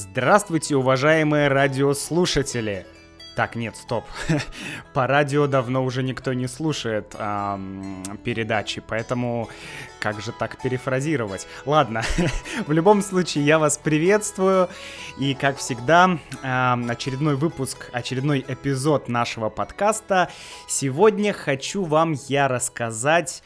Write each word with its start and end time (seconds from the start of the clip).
Здравствуйте, 0.00 0.76
уважаемые 0.76 1.48
радиослушатели! 1.48 2.86
Так, 3.34 3.56
нет, 3.56 3.74
стоп. 3.74 4.04
По 4.94 5.08
радио 5.08 5.48
давно 5.48 5.84
уже 5.84 6.04
никто 6.04 6.32
не 6.34 6.46
слушает 6.46 7.16
эм, 7.18 8.04
передачи, 8.22 8.80
поэтому 8.86 9.48
как 9.98 10.20
же 10.20 10.30
так 10.30 10.62
перефразировать? 10.62 11.48
Ладно, 11.66 12.04
в 12.68 12.70
любом 12.70 13.02
случае 13.02 13.44
я 13.44 13.58
вас 13.58 13.76
приветствую. 13.76 14.68
И 15.18 15.34
как 15.34 15.56
всегда, 15.56 16.16
эм, 16.44 16.88
очередной 16.88 17.34
выпуск, 17.34 17.90
очередной 17.92 18.44
эпизод 18.46 19.08
нашего 19.08 19.48
подкаста. 19.48 20.30
Сегодня 20.68 21.32
хочу 21.32 21.82
вам 21.82 22.14
я 22.28 22.46
рассказать 22.46 23.42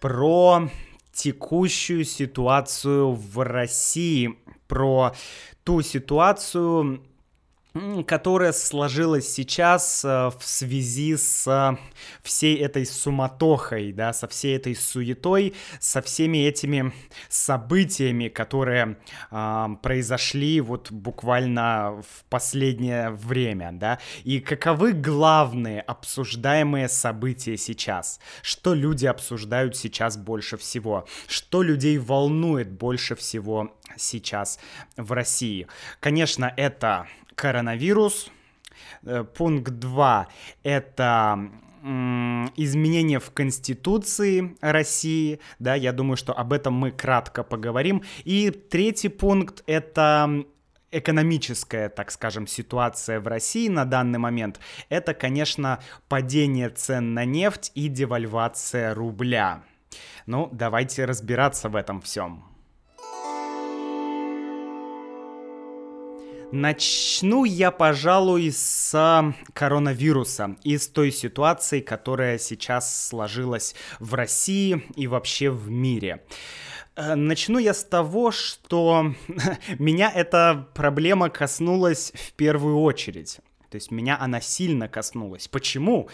про 0.00 0.68
текущую 1.14 2.04
ситуацию 2.04 3.12
в 3.12 3.42
России, 3.42 4.36
про 4.68 5.14
ту 5.64 5.82
ситуацию, 5.82 7.00
которая 8.06 8.52
сложилась 8.52 9.28
сейчас 9.32 10.04
э, 10.04 10.30
в 10.38 10.44
связи 10.44 11.16
с 11.16 11.44
э, 11.46 11.76
всей 12.22 12.56
этой 12.56 12.86
суматохой, 12.86 13.92
да, 13.92 14.12
со 14.12 14.28
всей 14.28 14.56
этой 14.56 14.76
суетой, 14.76 15.54
со 15.80 16.00
всеми 16.00 16.38
этими 16.38 16.92
событиями, 17.28 18.28
которые 18.28 18.98
э, 19.30 19.66
произошли 19.82 20.60
вот 20.60 20.92
буквально 20.92 22.02
в 22.02 22.24
последнее 22.28 23.10
время, 23.10 23.70
да, 23.72 23.98
и 24.22 24.38
каковы 24.38 24.92
главные 24.92 25.80
обсуждаемые 25.80 26.88
события 26.88 27.56
сейчас, 27.56 28.20
что 28.42 28.74
люди 28.74 29.06
обсуждают 29.06 29.76
сейчас 29.76 30.16
больше 30.16 30.56
всего, 30.56 31.06
что 31.26 31.62
людей 31.62 31.98
волнует 31.98 32.70
больше 32.70 33.16
всего 33.16 33.76
сейчас 33.96 34.60
в 34.96 35.10
России. 35.10 35.66
Конечно, 35.98 36.52
это 36.56 37.08
коронавирус. 37.34 38.30
Э, 39.04 39.24
пункт 39.24 39.72
2— 39.72 40.28
это 40.62 41.50
изменения 42.56 43.20
в 43.20 43.30
Конституции 43.30 44.56
России, 44.62 45.38
да, 45.58 45.74
я 45.74 45.92
думаю, 45.92 46.16
что 46.16 46.32
об 46.32 46.54
этом 46.54 46.72
мы 46.72 46.90
кратко 46.90 47.42
поговорим. 47.42 48.02
И 48.24 48.50
третий 48.50 49.10
пункт— 49.10 49.62
это 49.66 50.46
экономическая, 50.94 51.88
так 51.90 52.10
скажем, 52.10 52.46
ситуация 52.46 53.20
в 53.20 53.26
России 53.26 53.68
на 53.68 53.84
данный 53.84 54.18
момент, 54.18 54.60
это, 54.88 55.12
конечно, 55.12 55.80
падение 56.08 56.70
цен 56.70 57.12
на 57.12 57.24
нефть 57.24 57.72
и 57.74 57.88
девальвация 57.88 58.94
рубля. 58.94 59.62
Ну, 60.26 60.48
давайте 60.52 61.04
разбираться 61.04 61.68
в 61.68 61.76
этом 61.76 62.00
всем. 62.00 62.53
Начну 66.54 67.44
я, 67.44 67.72
пожалуй, 67.72 68.52
с 68.52 69.34
коронавируса 69.54 70.54
и 70.62 70.78
с 70.78 70.86
той 70.86 71.10
ситуации, 71.10 71.80
которая 71.80 72.38
сейчас 72.38 73.08
сложилась 73.08 73.74
в 73.98 74.14
России 74.14 74.84
и 74.94 75.08
вообще 75.08 75.50
в 75.50 75.68
мире. 75.68 76.22
Э, 76.94 77.16
начну 77.16 77.58
я 77.58 77.74
с 77.74 77.82
того, 77.82 78.30
что 78.30 79.14
меня 79.80 80.12
эта 80.14 80.68
проблема 80.74 81.28
коснулась 81.28 82.12
в 82.14 82.32
первую 82.34 82.78
очередь. 82.78 83.40
То 83.68 83.74
есть 83.74 83.90
меня 83.90 84.16
она 84.20 84.40
сильно 84.40 84.86
коснулась. 84.86 85.48
Почему? 85.48 86.08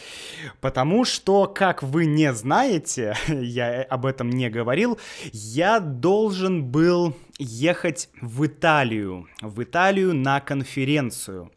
Потому 0.62 1.04
что, 1.04 1.48
как 1.48 1.82
вы 1.82 2.06
не 2.06 2.32
знаете, 2.32 3.14
я 3.28 3.82
об 3.82 4.06
этом 4.06 4.30
не 4.30 4.48
говорил, 4.48 4.98
я 5.34 5.80
должен 5.80 6.64
был 6.64 7.14
ехать 7.40 8.10
в 8.20 8.46
Италию. 8.46 9.26
В 9.40 9.62
Италию 9.62 10.14
на 10.14 10.40
конференцию. 10.40 11.50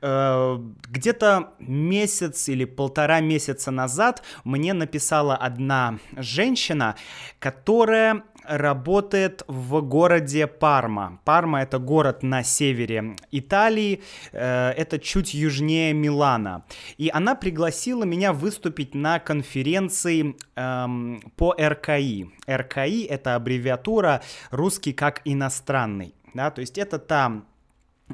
Э, 0.00 0.58
где-то 0.88 1.54
месяц 1.58 2.48
или 2.48 2.64
полтора 2.64 3.20
месяца 3.20 3.70
назад 3.70 4.22
мне 4.44 4.72
написала 4.72 5.36
одна 5.36 5.98
женщина, 6.16 6.96
которая 7.38 8.24
работает 8.46 9.42
в 9.48 9.80
городе 9.80 10.46
Парма. 10.46 11.20
Парма 11.24 11.62
это 11.62 11.78
город 11.78 12.22
на 12.22 12.42
севере 12.42 13.16
Италии, 13.30 14.02
э, 14.32 14.70
это 14.70 14.98
чуть 14.98 15.34
южнее 15.34 15.92
Милана. 15.92 16.64
И 16.98 17.10
она 17.12 17.34
пригласила 17.34 18.04
меня 18.04 18.32
выступить 18.32 18.94
на 18.94 19.18
конференции 19.18 20.36
эм, 20.56 21.20
по 21.36 21.54
РКИ. 21.58 22.30
РКИ 22.48 23.04
это 23.04 23.34
аббревиатура 23.34 24.22
русский 24.50 24.92
как 24.92 25.22
иностранный. 25.24 26.14
Да, 26.34 26.50
то 26.50 26.60
есть 26.60 26.78
это 26.78 26.98
там 26.98 27.46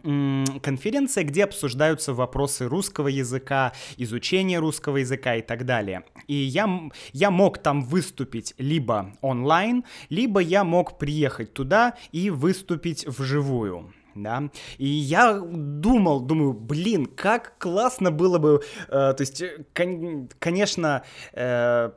конференция, 0.02 1.24
где 1.24 1.44
обсуждаются 1.44 2.14
вопросы 2.14 2.66
русского 2.68 3.08
языка, 3.08 3.72
изучения 3.96 4.58
русского 4.58 4.98
языка 4.98 5.36
и 5.36 5.42
так 5.42 5.66
далее. 5.66 6.04
И 6.26 6.34
я, 6.34 6.90
я 7.12 7.30
мог 7.30 7.58
там 7.58 7.82
выступить 7.82 8.54
либо 8.58 9.16
онлайн, 9.20 9.84
либо 10.08 10.40
я 10.40 10.64
мог 10.64 10.98
приехать 10.98 11.52
туда 11.52 11.94
и 12.12 12.30
выступить 12.30 13.06
вживую 13.06 13.92
да, 14.22 14.50
и 14.78 14.86
я 14.86 15.40
думал, 15.40 16.20
думаю, 16.20 16.52
блин, 16.52 17.06
как 17.06 17.58
классно 17.58 18.10
было 18.10 18.38
бы, 18.38 18.62
э, 18.88 18.90
то 18.90 19.16
есть, 19.18 19.42
э, 19.42 19.64
кон- 19.74 20.28
конечно, 20.38 21.02
э, 21.32 21.90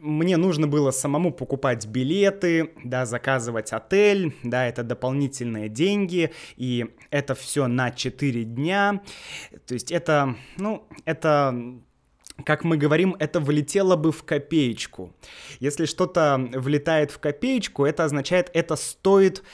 мне 0.00 0.36
нужно 0.36 0.66
было 0.66 0.90
самому 0.90 1.32
покупать 1.32 1.86
билеты, 1.86 2.72
да, 2.84 3.06
заказывать 3.06 3.72
отель, 3.72 4.34
да, 4.42 4.66
это 4.66 4.82
дополнительные 4.82 5.68
деньги, 5.68 6.30
и 6.56 6.86
это 7.10 7.34
все 7.34 7.66
на 7.66 7.90
4 7.90 8.44
дня, 8.44 9.00
то 9.66 9.74
есть 9.74 9.90
это, 9.90 10.36
ну, 10.58 10.86
это 11.04 11.54
как 12.44 12.64
мы 12.64 12.76
говорим, 12.76 13.14
это 13.18 13.38
влетело 13.38 13.96
бы 13.96 14.10
в 14.10 14.24
копеечку. 14.24 15.14
Если 15.60 15.84
что-то 15.86 16.48
влетает 16.52 17.12
в 17.12 17.20
копеечку, 17.20 17.84
это 17.84 18.04
означает, 18.04 18.50
это 18.54 18.74
стоит 18.76 19.44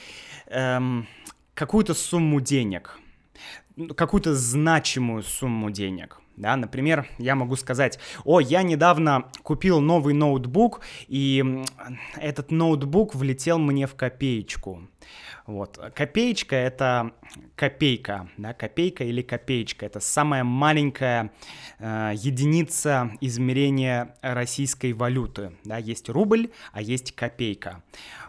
эм, 0.47 1.07
какую-то 1.61 1.93
сумму 1.93 2.41
денег, 2.41 2.99
какую-то 3.95 4.35
значимую 4.35 5.23
сумму 5.23 5.71
денег. 5.71 6.19
Да, 6.39 6.57
например, 6.57 7.07
я 7.19 7.35
могу 7.35 7.55
сказать, 7.57 7.99
о, 8.25 8.41
я 8.41 8.63
недавно 8.63 9.31
купил 9.43 9.81
новый 9.81 10.15
ноутбук, 10.15 10.81
и 11.07 11.63
этот 12.17 12.51
ноутбук 12.51 13.15
влетел 13.15 13.59
мне 13.59 13.87
в 13.87 13.95
копеечку. 13.95 14.89
Вот. 15.47 15.79
Копеечка— 15.95 16.57
это 16.57 17.13
копейка, 17.57 18.29
да, 18.37 18.55
копейка 18.55 19.05
или 19.05 19.23
копеечка. 19.23 19.87
Это 19.87 20.01
самая 20.01 20.45
маленькая 20.45 21.33
э, 21.79 22.13
единица 22.15 23.13
измерения 23.21 24.17
российской 24.23 24.93
валюты. 24.93 25.53
Да. 25.65 25.79
Есть 25.79 26.09
рубль, 26.09 26.51
а 26.73 26.83
есть 26.83 27.13
копейка. 27.13 27.83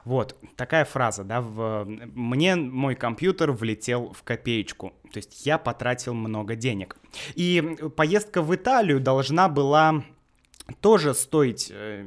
Вот, 0.03 0.35
такая 0.55 0.83
фраза, 0.85 1.23
да, 1.23 1.41
в... 1.41 1.85
мне 1.85 2.55
мой 2.55 2.95
компьютер 2.95 3.51
влетел 3.51 4.13
в 4.13 4.23
копеечку. 4.23 4.93
То 5.11 5.17
есть 5.17 5.45
я 5.45 5.57
потратил 5.57 6.13
много 6.13 6.55
денег. 6.55 6.97
И 7.35 7.77
поездка 7.95 8.41
в 8.41 8.55
Италию 8.55 8.99
должна 8.99 9.47
была 9.47 10.03
тоже 10.79 11.13
стоить 11.13 11.71
э, 11.71 12.05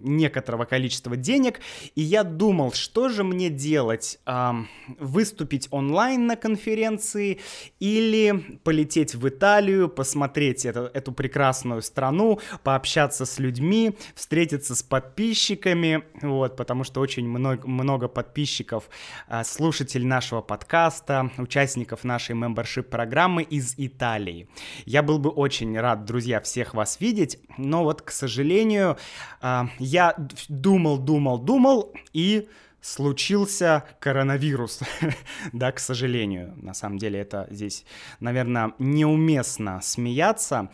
некоторого 0.00 0.64
количества 0.64 1.16
денег, 1.16 1.60
и 1.94 2.02
я 2.02 2.24
думал, 2.24 2.72
что 2.72 3.08
же 3.08 3.24
мне 3.24 3.50
делать, 3.50 4.18
э, 4.26 4.50
выступить 4.98 5.68
онлайн 5.70 6.26
на 6.26 6.36
конференции 6.36 7.40
или 7.80 8.58
полететь 8.64 9.14
в 9.14 9.28
Италию, 9.28 9.88
посмотреть 9.88 10.66
это, 10.66 10.90
эту 10.92 11.12
прекрасную 11.12 11.82
страну, 11.82 12.40
пообщаться 12.62 13.24
с 13.24 13.38
людьми, 13.38 13.96
встретиться 14.14 14.74
с 14.74 14.82
подписчиками, 14.82 16.04
вот, 16.20 16.56
потому 16.56 16.84
что 16.84 17.00
очень 17.00 17.28
много, 17.28 17.66
много 17.66 18.08
подписчиков, 18.08 18.88
э, 19.28 19.44
слушателей 19.44 20.06
нашего 20.06 20.42
подкаста, 20.42 21.30
участников 21.38 22.04
нашей 22.04 22.34
мембершип 22.34 22.88
программы 22.88 23.42
из 23.42 23.74
Италии. 23.76 24.48
Я 24.84 25.02
был 25.02 25.18
бы 25.18 25.30
очень 25.30 25.78
рад, 25.78 26.04
друзья, 26.04 26.40
всех 26.40 26.74
вас 26.74 27.00
видеть, 27.00 27.38
но 27.56 27.84
вот 27.84 28.01
к 28.04 28.10
сожалению, 28.10 28.96
а, 29.40 29.68
я 29.78 30.14
думал, 30.48 30.98
думал, 30.98 31.38
думал, 31.38 31.92
и 32.12 32.48
случился 32.82 33.84
коронавирус. 34.00 34.80
да, 35.52 35.72
к 35.72 35.78
сожалению. 35.78 36.52
На 36.56 36.74
самом 36.74 36.98
деле 36.98 37.20
это 37.20 37.46
здесь, 37.50 37.86
наверное, 38.20 38.72
неуместно 38.78 39.80
смеяться, 39.80 40.68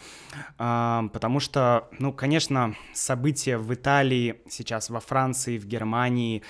э, 0.59 1.03
потому 1.13 1.39
что, 1.39 1.89
ну, 1.99 2.13
конечно, 2.13 2.75
события 2.95 3.59
в 3.59 3.73
Италии, 3.73 4.41
сейчас 4.49 4.89
во 4.89 5.01
Франции, 5.01 5.59
в 5.59 5.67
Германии, 5.67 6.43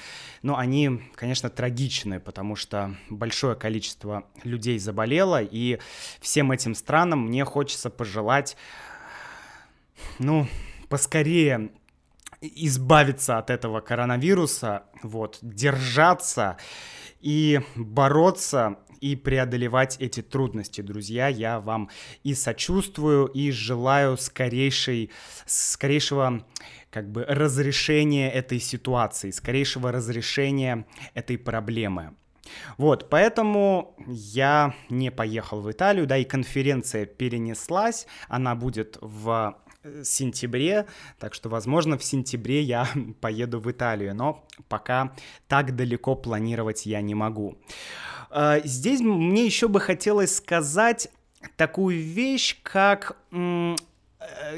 ну, 0.43 0.57
они, 0.57 1.03
конечно, 1.17 1.51
трагичны, 1.51 2.21
потому 2.21 2.55
что 2.55 2.95
большое 3.11 3.57
количество 3.57 4.25
людей 4.45 4.79
заболело, 4.79 5.43
и 5.43 5.81
всем 6.21 6.53
этим 6.53 6.77
странам 6.77 7.27
мне 7.27 7.45
хочется 7.45 7.91
пожелать, 7.91 8.57
ну, 10.21 10.47
поскорее 10.89 11.71
избавиться 12.41 13.39
от 13.39 13.51
этого 13.51 13.81
коронавируса, 13.81 14.85
вот, 15.03 15.39
держаться 15.43 16.57
и 17.21 17.61
бороться 17.75 18.79
и 19.01 19.17
преодолевать 19.17 19.97
эти 20.01 20.23
трудности, 20.23 20.81
друзья. 20.81 21.29
Я 21.29 21.61
вам 21.61 21.89
и 22.25 22.35
сочувствую, 22.35 23.27
и 23.27 23.51
желаю 23.51 24.17
скорейшей, 24.17 25.11
скорейшего 25.47 26.45
как 26.91 27.11
бы 27.11 27.25
разрешения 27.25 28.31
этой 28.31 28.61
ситуации, 28.61 29.31
скорейшего 29.31 29.93
разрешения 29.93 30.87
этой 31.15 31.39
проблемы. 31.39 32.15
Вот, 32.79 33.11
поэтому 33.11 33.95
я 34.07 34.75
не 34.89 35.11
поехал 35.11 35.61
в 35.61 35.71
Италию, 35.71 36.07
да, 36.07 36.17
и 36.17 36.25
конференция 36.25 37.05
перенеслась, 37.05 38.07
она 38.29 38.55
будет 38.55 38.97
в 39.03 39.59
сентябре, 40.05 40.87
так 41.19 41.35
что, 41.35 41.49
возможно, 41.49 41.99
в 41.99 42.05
сентябре 42.05 42.63
я 42.63 42.89
поеду 43.21 43.61
в 43.61 43.71
Италию, 43.71 44.15
но 44.15 44.45
пока 44.69 45.13
так 45.47 45.77
далеко 45.77 46.15
планировать 46.15 46.87
я 46.87 47.01
не 47.01 47.15
могу. 47.15 47.59
А, 48.31 48.61
здесь 48.65 49.01
мне 49.01 49.45
еще 49.45 49.69
бы 49.69 49.81
хотелось 49.81 50.37
сказать 50.37 51.09
такую 51.57 52.01
вещь, 52.01 52.57
как 52.63 53.17
Э, 53.31 53.75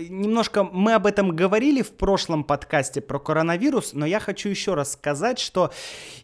немножко 0.09 0.65
мы 0.65 0.95
об 0.95 1.07
этом 1.07 1.35
говорили 1.35 1.83
в 1.83 1.93
прошлом 1.93 2.45
подкасте 2.45 3.01
про 3.01 3.19
коронавирус, 3.19 3.93
но 3.93 4.07
я 4.07 4.21
хочу 4.21 4.49
еще 4.49 4.75
раз 4.75 4.93
сказать, 4.93 5.39
что 5.39 5.73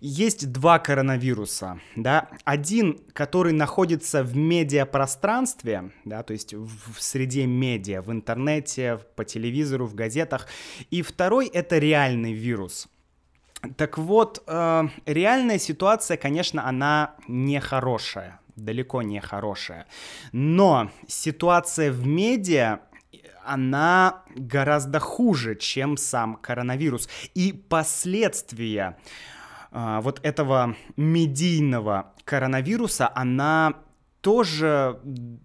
есть 0.00 0.52
два 0.52 0.78
коронавируса, 0.78 1.81
да, 1.94 2.28
один, 2.44 3.00
который 3.12 3.52
находится 3.52 4.22
в 4.22 4.37
медиапространстве, 4.37 5.90
да, 6.04 6.22
то 6.22 6.32
есть 6.32 6.54
в, 6.54 6.94
в 6.94 7.02
среде 7.02 7.46
медиа, 7.46 8.02
в 8.02 8.12
интернете, 8.12 9.00
по 9.16 9.25
телевизору, 9.25 9.87
в 9.87 9.94
газетах, 9.94 10.46
и 10.90 11.02
второй 11.02 11.46
это 11.46 11.78
реальный 11.78 12.32
вирус. 12.32 12.88
Так 13.76 13.98
вот, 13.98 14.43
э, 14.46 14.82
реальная 15.06 15.58
ситуация, 15.58 16.16
конечно, 16.16 16.69
она 16.69 17.14
нехорошая, 17.26 18.40
далеко 18.54 19.02
не 19.02 19.20
хорошая. 19.20 19.87
Но 20.32 20.90
ситуация 21.08 21.90
в 21.90 22.06
медиа 22.06 22.81
она 23.46 24.22
гораздо 24.34 25.00
хуже, 25.00 25.54
чем 25.54 25.96
сам 25.96 26.37
коронавирус. 26.37 27.08
И 27.34 27.52
последствия 27.52 28.98
э, 29.72 30.00
вот 30.02 30.20
этого 30.25 30.76
медийного 30.96 32.14
коронавируса, 32.25 33.10
она 33.14 33.75
тоже, 34.20 35.00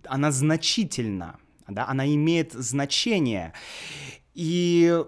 она 0.06 0.32
значительна, 0.32 1.38
да, 1.68 1.88
она 1.88 2.08
имеет 2.08 2.54
значение. 2.54 3.54
И 4.34 5.04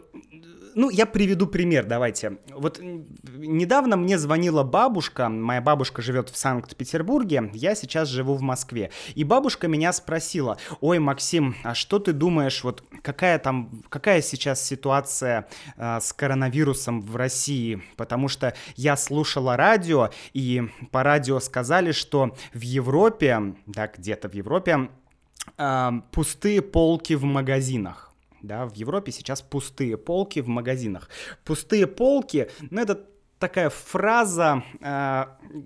ну, 0.76 0.90
я 0.90 1.06
приведу 1.06 1.48
пример, 1.48 1.86
давайте. 1.86 2.38
Вот 2.50 2.80
недавно 2.82 3.96
мне 3.96 4.18
звонила 4.18 4.64
бабушка, 4.64 5.30
моя 5.30 5.62
бабушка 5.62 6.02
живет 6.02 6.30
в 6.30 6.38
Санкт-Петербурге, 6.38 7.52
я 7.54 7.76
сейчас 7.76 8.10
живу 8.10 8.36
в 8.36 8.42
Москве. 8.42 8.92
И 9.16 9.24
бабушка 9.24 9.68
меня 9.68 9.94
спросила, 9.94 10.58
ой, 10.82 11.00
Максим, 11.00 11.56
а 11.64 11.76
что 11.76 12.00
ты 12.00 12.14
думаешь, 12.14 12.64
вот 12.64 12.84
какая 13.02 13.40
там, 13.40 13.84
какая 13.90 14.22
сейчас 14.22 14.64
ситуация 14.64 15.48
э, 15.78 16.00
с 16.02 16.14
коронавирусом 16.14 17.02
в 17.02 17.16
России? 17.16 17.84
Потому 17.96 18.28
что 18.28 18.54
я 18.76 18.98
слушала 18.98 19.58
радио, 19.58 20.10
и 20.34 20.64
по 20.92 21.04
радио 21.04 21.40
сказали, 21.40 21.92
что 21.92 22.36
в 22.54 22.62
Европе, 22.62 23.56
да, 23.68 23.88
где-то 23.88 24.30
в 24.30 24.34
Европе, 24.34 24.90
э, 25.58 25.92
пустые 26.12 26.62
полки 26.62 27.14
в 27.14 27.24
магазинах 27.24 28.13
да, 28.44 28.66
в 28.66 28.76
Европе 28.76 29.12
сейчас 29.12 29.42
пустые 29.42 29.98
полки 29.98 30.40
в 30.40 30.48
магазинах. 30.48 31.10
Пустые 31.44 31.88
полки, 31.88 32.50
ну, 32.70 32.82
это 32.82 33.08
такая 33.40 33.70
фраза, 33.70 34.64
э, 34.80 35.26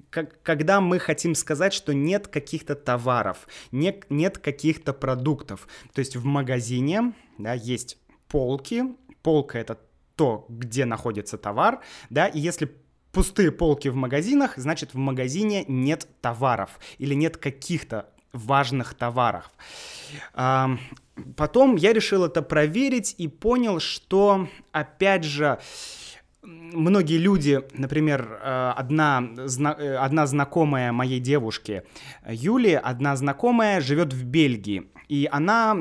как, 0.10 0.42
когда 0.42 0.80
мы 0.80 1.00
хотим 1.00 1.36
сказать, 1.36 1.74
что 1.74 1.94
нет 1.94 2.28
каких-то 2.28 2.76
товаров, 2.76 3.48
нет, 3.72 4.06
нет 4.10 4.38
каких-то 4.38 4.94
продуктов. 4.94 5.68
То 5.94 6.00
есть 6.00 6.16
в 6.16 6.24
магазине 6.24 7.14
да, 7.38 7.54
есть 7.54 7.98
полки, 8.30 8.84
полка 9.22 9.60
это 9.60 9.80
то, 10.16 10.46
где 10.50 10.86
находится 10.86 11.38
товар, 11.38 11.82
да, 12.10 12.28
и 12.28 12.40
если 12.40 12.76
пустые 13.12 13.52
полки 13.52 13.90
в 13.90 13.96
магазинах, 13.96 14.54
значит 14.58 14.94
в 14.94 14.98
магазине 14.98 15.66
нет 15.68 16.08
товаров 16.22 16.80
или 16.98 17.14
нет 17.14 17.38
каких-то 17.38 18.10
важных 18.34 18.94
товаров. 18.94 19.52
Потом 21.36 21.76
я 21.76 21.94
решил 21.94 22.26
это 22.26 22.42
проверить 22.42 23.16
и 23.18 23.28
понял, 23.28 23.80
что, 23.80 24.48
опять 24.72 25.24
же, 25.24 25.60
многие 26.44 27.18
люди, 27.18 27.62
например, 27.74 28.40
э, 28.42 28.74
одна, 28.76 29.24
э, 29.38 29.96
одна 29.96 30.28
знакомая 30.28 30.92
моей 30.92 31.20
девушки, 31.20 31.84
Юли, 32.28 32.74
одна 32.74 33.16
знакомая 33.16 33.82
живет 33.82 34.14
в 34.14 34.24
Бельгии, 34.24 34.90
и 35.08 35.28
она 35.32 35.76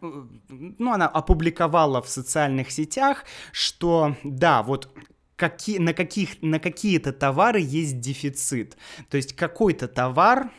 э, 0.00 0.06
ну, 0.48 0.92
она 0.92 1.08
опубликовала 1.08 2.00
в 2.00 2.08
социальных 2.08 2.70
сетях, 2.70 3.24
что 3.52 4.16
да, 4.22 4.62
вот 4.62 4.88
какие, 5.36 5.78
на, 5.78 5.92
каких, 5.92 6.40
на 6.42 6.58
какие-то 6.58 7.12
товары 7.12 7.60
есть 7.60 8.00
дефицит. 8.00 8.76
То 9.10 9.16
есть 9.16 9.34
какой-то 9.34 9.88
товар, 9.88 10.50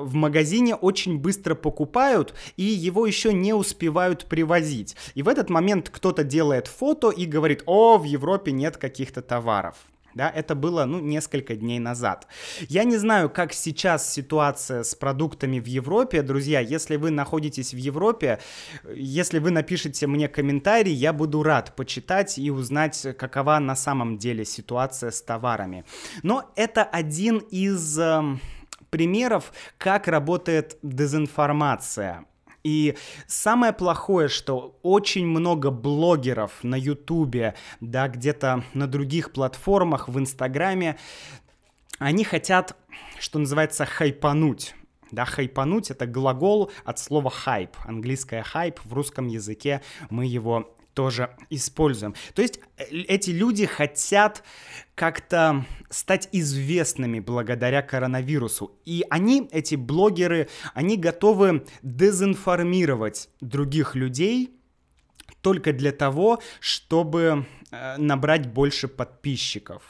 в 0.00 0.14
магазине 0.14 0.74
очень 0.74 1.18
быстро 1.18 1.54
покупают, 1.54 2.34
и 2.56 2.64
его 2.64 3.06
еще 3.06 3.32
не 3.32 3.52
успевают 3.52 4.26
привозить. 4.26 4.96
И 5.14 5.22
в 5.22 5.28
этот 5.28 5.50
момент 5.50 5.90
кто-то 5.90 6.24
делает 6.24 6.66
фото 6.66 7.10
и 7.10 7.26
говорит, 7.26 7.62
о, 7.66 7.98
в 7.98 8.04
Европе 8.04 8.52
нет 8.52 8.76
каких-то 8.76 9.22
товаров. 9.22 9.76
Да, 10.16 10.32
это 10.34 10.54
было, 10.54 10.86
ну, 10.86 10.98
несколько 10.98 11.56
дней 11.56 11.78
назад. 11.78 12.26
Я 12.70 12.84
не 12.84 12.96
знаю, 12.96 13.28
как 13.28 13.52
сейчас 13.52 14.10
ситуация 14.10 14.82
с 14.82 14.94
продуктами 14.94 15.60
в 15.60 15.66
Европе. 15.66 16.22
Друзья, 16.22 16.60
если 16.60 16.96
вы 16.96 17.10
находитесь 17.10 17.74
в 17.74 17.76
Европе, 17.76 18.38
если 18.94 19.40
вы 19.40 19.50
напишите 19.50 20.06
мне 20.06 20.28
комментарий, 20.28 20.94
я 20.94 21.12
буду 21.12 21.42
рад 21.42 21.76
почитать 21.76 22.38
и 22.38 22.50
узнать, 22.50 23.06
какова 23.18 23.58
на 23.58 23.76
самом 23.76 24.16
деле 24.16 24.46
ситуация 24.46 25.10
с 25.10 25.20
товарами. 25.20 25.84
Но 26.22 26.50
это 26.56 26.82
один 26.82 27.36
из 27.50 27.98
эм, 27.98 28.40
примеров, 28.90 29.52
как 29.78 30.08
работает 30.08 30.78
дезинформация. 30.82 32.24
И 32.64 32.96
самое 33.28 33.72
плохое, 33.72 34.28
что 34.28 34.76
очень 34.82 35.24
много 35.24 35.70
блогеров 35.70 36.64
на 36.64 36.74
Ютубе, 36.74 37.54
да, 37.80 38.08
где-то 38.08 38.64
на 38.74 38.88
других 38.88 39.32
платформах, 39.32 40.08
в 40.08 40.18
Инстаграме, 40.18 40.98
они 42.00 42.24
хотят, 42.24 42.76
что 43.20 43.38
называется, 43.38 43.84
хайпануть. 43.84 44.74
Да, 45.12 45.24
хайпануть— 45.24 45.90
это 45.92 46.06
глагол 46.06 46.72
от 46.84 46.98
слова 46.98 47.30
хайп. 47.30 47.76
Английское 47.84 48.42
хайп 48.42 48.80
в 48.82 48.92
русском 48.92 49.28
языке 49.28 49.82
мы 50.10 50.26
его 50.26 50.75
тоже 50.96 51.36
используем. 51.50 52.14
То 52.34 52.40
есть 52.42 52.58
э, 52.78 52.84
эти 52.90 53.30
люди 53.30 53.66
хотят 53.66 54.42
как-то 54.94 55.66
стать 55.90 56.28
известными 56.32 57.20
благодаря 57.20 57.82
коронавирусу. 57.82 58.72
И 58.86 59.04
они, 59.10 59.46
эти 59.52 59.74
блогеры, 59.74 60.48
они 60.74 60.96
готовы 60.96 61.66
дезинформировать 61.82 63.28
других 63.42 63.94
людей 63.94 64.58
только 65.42 65.74
для 65.74 65.92
того, 65.92 66.40
чтобы 66.60 67.46
э, 67.70 67.96
набрать 67.98 68.46
больше 68.48 68.88
подписчиков 68.88 69.82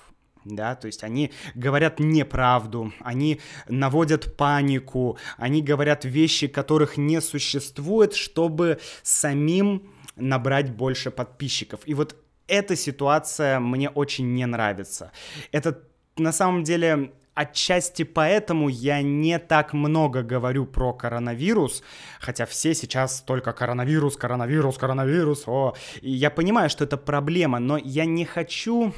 да, 0.49 0.77
то 0.77 0.87
есть 0.87 1.03
они 1.03 1.33
говорят 1.57 1.99
неправду, 1.99 2.93
они 3.01 3.41
наводят 3.69 4.37
панику, 4.37 5.19
они 5.39 5.61
говорят 5.61 6.05
вещи, 6.05 6.47
которых 6.47 6.97
не 6.97 7.21
существует, 7.21 8.15
чтобы 8.15 8.79
самим 9.03 9.91
набрать 10.17 10.71
больше 10.71 11.11
подписчиков. 11.11 11.81
И 11.87 11.95
вот 11.95 12.17
эта 12.49 12.77
ситуация 12.77 13.61
мне 13.61 13.89
очень 13.89 14.35
не 14.35 14.47
нравится. 14.47 15.13
Это 15.53 15.83
на 16.17 16.33
самом 16.33 16.65
деле 16.65 17.13
отчасти 17.35 18.03
поэтому 18.03 18.69
я 18.69 19.03
не 19.03 19.39
так 19.39 19.75
много 19.75 20.23
говорю 20.23 20.65
про 20.65 20.95
коронавирус, 20.95 21.83
хотя 22.19 22.47
все 22.47 22.75
сейчас 22.75 23.21
только 23.21 23.53
коронавирус, 23.53 24.17
коронавирус, 24.17 24.79
коронавирус, 24.79 25.45
о, 25.47 25.75
и 26.01 26.11
я 26.11 26.31
понимаю, 26.31 26.71
что 26.71 26.85
это 26.85 26.97
проблема, 26.97 27.59
но 27.59 27.77
я 27.77 28.07
не 28.07 28.25
хочу 28.25 28.95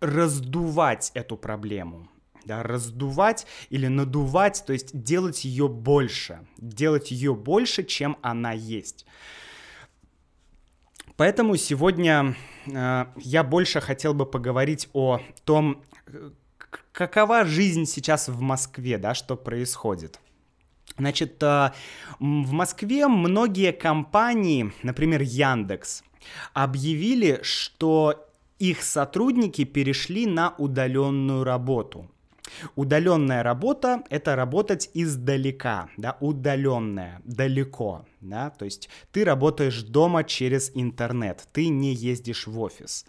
раздувать 0.00 1.10
эту 1.14 1.36
проблему 1.36 2.08
да, 2.46 2.62
раздувать 2.62 3.46
или 3.70 3.88
надувать, 3.88 4.62
то 4.66 4.72
есть 4.72 4.98
делать 5.02 5.44
ее 5.44 5.68
больше, 5.68 6.46
делать 6.56 7.10
ее 7.10 7.34
больше, 7.34 7.82
чем 7.82 8.16
она 8.22 8.52
есть. 8.52 9.04
Поэтому 11.16 11.56
сегодня 11.56 12.36
э, 12.66 13.06
я 13.16 13.42
больше 13.42 13.80
хотел 13.80 14.12
бы 14.12 14.26
поговорить 14.26 14.88
о 14.92 15.20
том, 15.44 15.82
какова 16.92 17.44
жизнь 17.44 17.86
сейчас 17.86 18.28
в 18.28 18.40
Москве, 18.40 18.98
да, 18.98 19.14
что 19.14 19.36
происходит. 19.36 20.20
Значит, 20.98 21.42
э, 21.42 21.72
в 22.18 22.52
Москве 22.52 23.08
многие 23.08 23.72
компании, 23.72 24.72
например, 24.82 25.22
Яндекс, 25.22 26.02
объявили, 26.52 27.40
что 27.42 28.28
их 28.58 28.82
сотрудники 28.82 29.64
перешли 29.64 30.26
на 30.26 30.54
удаленную 30.58 31.44
работу. 31.44 32.10
Удаленная 32.74 33.42
работа— 33.42 34.02
это 34.10 34.36
работать 34.36 34.90
издалека, 34.94 35.88
да, 35.96 36.16
удаленная, 36.20 37.20
далеко, 37.24 38.06
да, 38.20 38.50
то 38.50 38.64
есть 38.64 38.88
ты 39.12 39.24
работаешь 39.24 39.82
дома 39.82 40.24
через 40.24 40.70
интернет, 40.74 41.48
ты 41.52 41.68
не 41.68 41.94
ездишь 41.94 42.46
в 42.46 42.60
офис. 42.60 43.04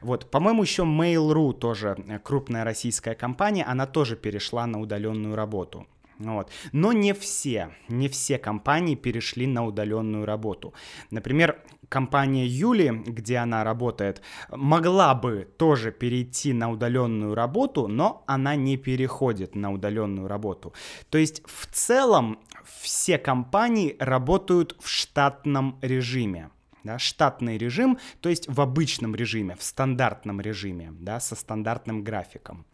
Вот, 0.00 0.30
по-моему, 0.30 0.62
еще 0.62 0.82
Mail.ru 0.82 1.52
тоже 1.52 1.96
э, 2.06 2.18
крупная 2.18 2.64
российская 2.64 3.14
компания, 3.14 3.64
она 3.64 3.86
тоже 3.86 4.16
перешла 4.16 4.66
на 4.66 4.80
удаленную 4.80 5.34
работу. 5.34 5.86
Вот. 6.22 6.50
Но 6.72 6.92
не 6.92 7.14
все, 7.14 7.74
не 7.88 8.08
все 8.08 8.38
компании 8.38 8.94
перешли 8.94 9.46
на 9.46 9.66
удаленную 9.66 10.24
работу. 10.24 10.72
Например, 11.10 11.60
компания 11.88 12.46
Юли, 12.46 12.90
где 12.90 13.38
она 13.38 13.64
работает, 13.64 14.22
могла 14.50 15.14
бы 15.14 15.48
тоже 15.58 15.92
перейти 15.92 16.52
на 16.52 16.70
удаленную 16.70 17.34
работу, 17.34 17.88
но 17.88 18.24
она 18.26 18.56
не 18.56 18.76
переходит 18.76 19.54
на 19.54 19.72
удаленную 19.72 20.28
работу. 20.28 20.72
То 21.10 21.18
есть 21.18 21.42
в 21.44 21.66
целом 21.66 22.38
все 22.80 23.18
компании 23.18 23.96
работают 23.98 24.76
в 24.80 24.88
штатном 24.88 25.78
режиме. 25.82 26.50
Да, 26.84 26.98
штатный 26.98 27.58
режим, 27.58 27.98
то 28.20 28.28
есть 28.28 28.48
в 28.48 28.60
обычном 28.60 29.14
режиме, 29.14 29.54
в 29.54 29.62
стандартном 29.62 30.40
режиме, 30.40 30.92
да, 30.98 31.20
со 31.20 31.36
стандартным 31.36 32.02
графиком. 32.02 32.66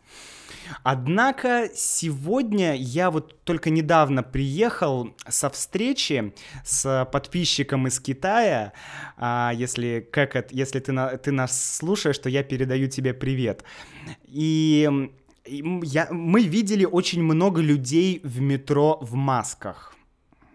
Однако 0.82 1.70
сегодня 1.74 2.74
я 2.74 3.10
вот 3.10 3.42
только 3.44 3.70
недавно 3.70 4.22
приехал 4.22 5.14
со 5.26 5.50
встречи 5.50 6.34
с 6.64 7.08
подписчиком 7.12 7.86
из 7.86 8.00
Китая. 8.00 8.72
А, 9.16 9.52
если, 9.54 10.06
как 10.10 10.36
это, 10.36 10.54
если 10.54 10.80
ты, 10.80 10.92
на, 10.92 11.16
ты 11.16 11.32
нас 11.32 11.76
слушаешь, 11.76 12.18
то 12.18 12.28
я 12.28 12.42
передаю 12.42 12.88
тебе 12.88 13.14
привет. 13.14 13.64
И 14.24 15.10
я, 15.46 16.08
мы 16.10 16.42
видели 16.42 16.84
очень 16.84 17.22
много 17.22 17.60
людей 17.60 18.20
в 18.22 18.40
метро 18.40 18.98
в 19.00 19.14
масках. 19.14 19.94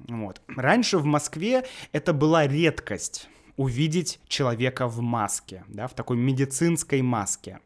Вот. 0.07 0.41
Раньше 0.47 0.97
в 0.97 1.05
Москве 1.05 1.65
это 1.91 2.13
была 2.13 2.47
редкость 2.47 3.29
увидеть 3.55 4.19
человека 4.27 4.87
в 4.87 5.01
маске, 5.01 5.63
да, 5.67 5.87
в 5.87 5.93
такой 5.93 6.17
медицинской 6.17 7.01
маске. 7.01 7.59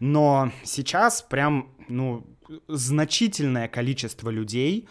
Но 0.00 0.52
сейчас 0.64 1.22
прям, 1.22 1.72
ну, 1.88 2.26
значительное 2.68 3.68
количество 3.68 4.30
людей 4.30 4.88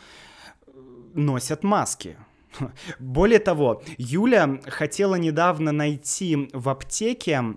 э, 0.68 0.72
носят 1.14 1.64
маски. 1.64 2.18
Более 3.00 3.40
того, 3.40 3.84
Юля 3.98 4.60
хотела 4.68 5.16
недавно 5.16 5.72
найти 5.72 6.50
в 6.54 6.70
аптеке 6.70 7.56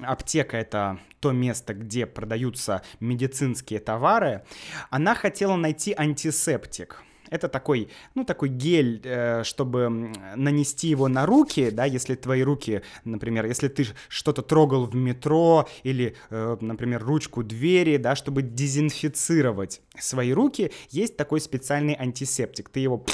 Аптека— 0.00 0.56
это 0.58 0.98
то 1.20 1.32
место, 1.32 1.74
где 1.74 2.06
продаются 2.06 2.82
медицинские 3.00 3.80
товары. 3.80 4.42
Она 4.88 5.14
хотела 5.14 5.56
найти 5.56 5.94
антисептик— 5.94 7.02
это 7.34 7.48
такой, 7.48 7.88
ну, 8.14 8.24
такой 8.24 8.48
гель, 8.48 9.00
э, 9.04 9.42
чтобы 9.42 10.12
нанести 10.36 10.88
его 10.88 11.08
на 11.08 11.26
руки, 11.26 11.70
да, 11.70 11.84
если 11.84 12.14
твои 12.14 12.42
руки, 12.42 12.82
например, 13.04 13.46
если 13.46 13.66
ты 13.66 13.86
что-то 14.08 14.42
трогал 14.42 14.86
в 14.86 14.94
метро 14.94 15.68
или, 15.82 16.14
э, 16.30 16.56
например, 16.60 17.02
ручку 17.02 17.42
двери, 17.42 17.96
да, 17.96 18.14
чтобы 18.14 18.42
дезинфицировать 18.42 19.80
свои 19.98 20.32
руки, 20.32 20.70
есть 20.90 21.16
такой 21.16 21.40
специальный 21.40 21.96
антисептик. 21.98 22.68
Ты 22.68 22.80
его 22.80 23.04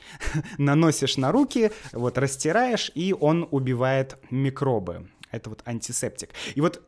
наносишь 0.58 1.16
на 1.16 1.32
руки, 1.32 1.70
вот 1.92 2.18
растираешь, 2.18 2.92
и 2.94 3.14
он 3.18 3.48
убивает 3.50 4.18
микробы. 4.30 5.08
Это 5.30 5.48
вот 5.48 5.62
антисептик. 5.64 6.28
И 6.54 6.60
вот 6.60 6.82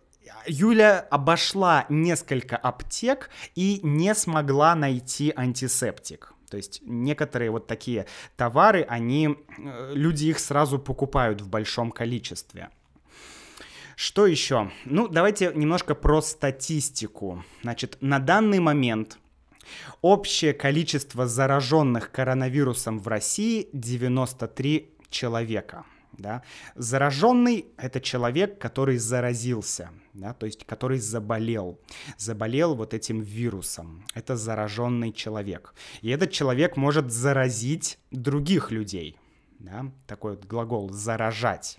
Юля 0.46 1.00
обошла 1.10 1.86
несколько 1.88 2.58
аптек 2.58 3.30
и 3.54 3.80
не 3.82 4.14
смогла 4.14 4.74
найти 4.74 5.32
антисептик. 5.34 6.33
То 6.54 6.58
есть 6.58 6.82
некоторые 6.84 7.50
вот 7.50 7.66
такие 7.66 8.06
товары, 8.36 8.86
они, 8.88 9.36
э, 9.58 9.92
люди 9.92 10.26
их 10.26 10.38
сразу 10.38 10.78
покупают 10.78 11.40
в 11.40 11.48
большом 11.48 11.90
количестве. 11.90 12.70
Что 13.96 14.24
еще? 14.24 14.70
Ну, 14.84 15.08
давайте 15.08 15.50
немножко 15.52 15.96
про 15.96 16.22
статистику. 16.22 17.42
Значит, 17.62 17.96
на 18.00 18.20
данный 18.20 18.60
момент 18.60 19.18
общее 20.00 20.52
количество 20.52 21.26
зараженных 21.26 22.12
коронавирусом 22.12 23.00
в 23.00 23.08
России 23.08 23.68
93 23.72 24.92
человека. 25.10 25.86
Да? 26.12 26.44
Зараженный— 26.76 27.66
это 27.78 28.00
человек, 28.00 28.60
который 28.60 28.98
заразился, 28.98 29.90
да? 30.14 30.32
то 30.32 30.46
есть 30.46 30.64
который 30.64 30.98
заболел, 30.98 31.78
заболел 32.16 32.74
вот 32.74 32.94
этим 32.94 33.20
вирусом. 33.20 34.04
Это 34.14 34.36
зараженный 34.36 35.12
человек. 35.12 35.74
И 36.00 36.08
этот 36.08 36.30
человек 36.30 36.76
может 36.76 37.12
заразить 37.12 37.98
других 38.10 38.70
людей. 38.70 39.16
Да? 39.58 39.92
Такой 40.06 40.32
вот 40.32 40.46
глагол 40.46 40.90
«заражать». 40.90 41.78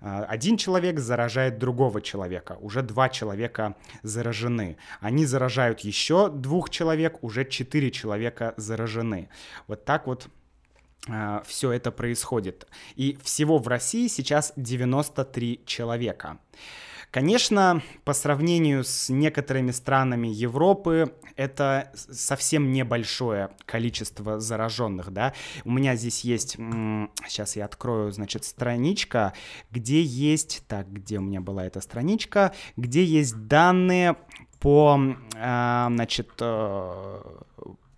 А, 0.00 0.24
один 0.24 0.56
человек 0.56 0.98
заражает 0.98 1.58
другого 1.58 2.00
человека, 2.00 2.56
уже 2.60 2.82
два 2.82 3.08
человека 3.08 3.76
заражены. 4.02 4.76
Они 5.00 5.26
заражают 5.26 5.80
еще 5.80 6.30
двух 6.30 6.70
человек, 6.70 7.22
уже 7.22 7.44
четыре 7.44 7.90
человека 7.90 8.54
заражены. 8.56 9.28
Вот 9.66 9.84
так 9.84 10.06
вот 10.06 10.28
а, 11.08 11.42
все 11.46 11.72
это 11.72 11.90
происходит. 11.90 12.66
И 12.96 13.18
всего 13.22 13.58
в 13.58 13.68
России 13.68 14.08
сейчас 14.08 14.52
93 14.56 15.62
человека. 15.66 16.38
Конечно, 17.10 17.82
по 18.04 18.12
сравнению 18.12 18.84
с 18.84 19.08
некоторыми 19.08 19.72
странами 19.72 20.28
Европы, 20.28 21.12
это 21.34 21.90
совсем 21.94 22.70
небольшое 22.70 23.50
количество 23.66 24.38
зараженных, 24.38 25.10
да. 25.10 25.34
У 25.64 25.72
меня 25.72 25.96
здесь 25.96 26.20
есть, 26.20 26.52
сейчас 27.26 27.56
я 27.56 27.64
открою, 27.64 28.12
значит, 28.12 28.44
страничка, 28.44 29.32
где 29.72 30.02
есть, 30.02 30.62
так, 30.68 30.88
где 30.92 31.18
у 31.18 31.22
меня 31.22 31.40
была 31.40 31.66
эта 31.66 31.80
страничка, 31.80 32.52
где 32.76 33.02
есть 33.02 33.48
данные 33.48 34.16
по, 34.60 35.00
а, 35.34 35.88
значит, 35.90 36.30
э, 36.38 37.22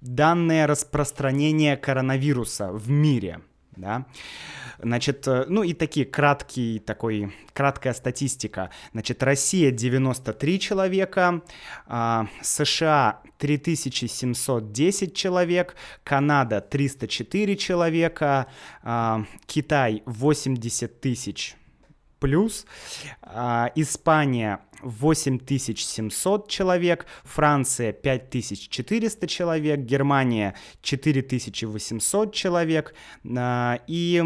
данное 0.01 0.67
распространение 0.67 1.77
коронавируса 1.77 2.73
в 2.73 2.89
мире, 2.89 3.43
да. 3.77 4.07
Значит, 4.79 5.27
э, 5.27 5.47
ну 5.49 5.63
и 5.63 5.73
такие 5.73 6.05
краткие, 6.05 6.81
такой, 6.81 7.35
краткая 7.53 7.95
статистика. 7.95 8.71
Значит, 8.93 9.23
Россия 9.23 9.71
93 9.71 10.61
человека, 10.61 11.43
а, 11.87 12.27
США 12.43 13.23
3710 13.39 15.15
человек, 15.15 15.77
Канада 16.05 16.61
304 16.61 17.57
человека, 17.57 18.47
а, 18.83 19.25
Китай 19.47 20.03
80 20.07 21.01
тысяч 21.01 21.57
плюс, 22.23 22.67
а, 23.21 23.73
Испания 23.75 24.61
8700 24.83 26.49
человек, 26.49 27.05
Франция 27.25 27.93
5400 27.93 29.27
человек, 29.27 29.81
Германия 29.81 30.55
4800 30.83 32.33
человек 32.33 32.95
а, 33.37 33.81
и 33.89 34.23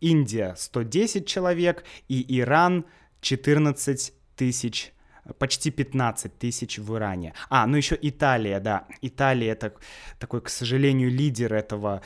Индия 0.00 0.54
110 0.56 1.26
человек 1.26 1.84
и 2.06 2.24
Иран 2.38 2.84
14 3.20 4.12
тысяч 4.36 4.92
почти 5.38 5.70
15 5.70 6.38
тысяч 6.38 6.78
в 6.78 6.96
Иране. 6.96 7.34
А, 7.48 7.66
ну 7.66 7.76
еще 7.76 7.98
Италия, 8.00 8.60
да. 8.60 8.86
Италия 9.02 9.50
это 9.50 9.74
такой, 10.18 10.40
к 10.40 10.48
сожалению, 10.48 11.10
лидер 11.10 11.54
этого 11.54 12.02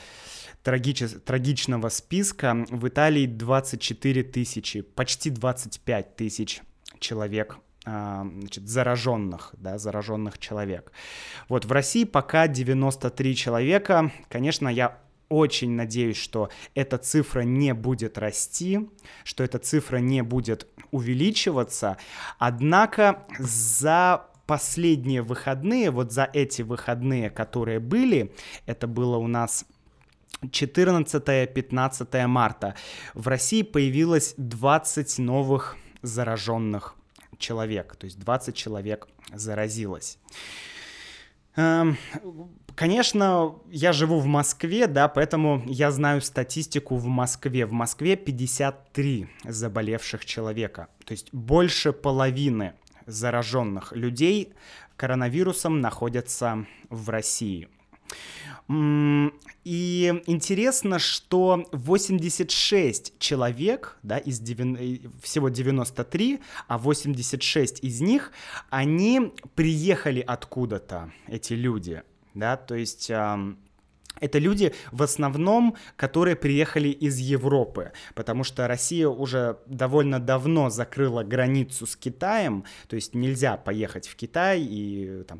трагич... 0.63 1.03
трагичного 1.25 1.89
списка. 1.89 2.65
В 2.69 2.87
Италии 2.87 3.25
24 3.25 4.23
тысячи, 4.23 4.81
почти 4.81 5.29
25 5.29 6.15
тысяч 6.15 6.61
человек 6.99 7.57
а, 7.85 8.25
значит, 8.25 8.67
зараженных, 8.67 9.53
да, 9.57 9.77
зараженных 9.77 10.37
человек. 10.39 10.91
Вот 11.49 11.65
в 11.65 11.71
России 11.71 12.05
пока 12.05 12.47
93 12.47 13.35
человека. 13.35 14.11
Конечно, 14.29 14.69
я 14.69 15.02
очень 15.33 15.71
надеюсь, 15.71 16.17
что 16.17 16.49
эта 16.75 16.97
цифра 16.97 17.41
не 17.41 17.73
будет 17.73 18.17
расти, 18.17 18.89
что 19.23 19.43
эта 19.43 19.57
цифра 19.57 19.97
не 19.97 20.21
будет 20.21 20.67
увеличиваться. 20.91 21.97
Однако 22.37 23.25
за 23.39 24.27
последние 24.45 25.23
выходные, 25.23 25.89
вот 25.89 26.11
за 26.11 26.29
эти 26.31 26.61
выходные, 26.61 27.29
которые 27.29 27.79
были, 27.79 28.31
это 28.67 28.87
было 28.87 29.17
у 29.17 29.27
нас 29.27 29.65
14-15 30.43 32.27
марта, 32.27 32.75
в 33.13 33.27
России 33.27 33.63
появилось 33.63 34.35
20 34.37 35.19
новых 35.19 35.77
зараженных 36.01 36.95
человек, 37.37 37.95
то 37.95 38.05
есть 38.05 38.19
20 38.19 38.55
человек 38.55 39.07
заразилось. 39.33 40.19
Эм, 41.55 41.97
конечно, 42.75 43.55
я 43.69 43.93
живу 43.93 44.19
в 44.19 44.25
Москве, 44.25 44.87
да, 44.87 45.07
поэтому 45.07 45.61
я 45.65 45.91
знаю 45.91 46.21
статистику 46.21 46.95
в 46.95 47.05
Москве. 47.05 47.65
В 47.65 47.71
Москве 47.71 48.15
53 48.15 49.27
заболевших 49.45 50.25
человека, 50.25 50.87
то 51.05 51.11
есть 51.13 51.29
больше 51.31 51.93
половины 51.93 52.73
зараженных 53.05 53.91
людей 53.93 54.53
коронавирусом 54.95 55.81
находятся 55.81 56.65
в 56.89 57.09
России. 57.09 57.67
Интересно, 60.25 60.99
что 60.99 61.65
86 61.71 63.19
человек, 63.19 63.97
да, 64.03 64.17
из 64.17 64.39
9, 64.39 65.01
всего 65.21 65.49
93, 65.49 66.39
а 66.67 66.77
86 66.77 67.83
из 67.83 68.01
них, 68.01 68.31
они 68.69 69.33
приехали 69.55 70.19
откуда-то, 70.19 71.11
эти 71.27 71.53
люди, 71.53 72.03
да, 72.33 72.57
то 72.57 72.75
есть... 72.75 73.11
Это 74.19 74.37
люди 74.37 74.73
в 74.91 75.01
основном, 75.01 75.75
которые 75.95 76.35
приехали 76.35 76.89
из 76.89 77.17
Европы, 77.17 77.93
потому 78.13 78.43
что 78.43 78.67
Россия 78.67 79.09
уже 79.09 79.57
довольно 79.65 80.19
давно 80.19 80.69
закрыла 80.69 81.23
границу 81.23 81.85
с 81.85 81.95
Китаем, 81.95 82.63
то 82.87 82.95
есть 82.95 83.15
нельзя 83.15 83.57
поехать 83.57 84.07
в 84.07 84.15
Китай 84.15 84.61
и 84.61 85.23
там, 85.27 85.39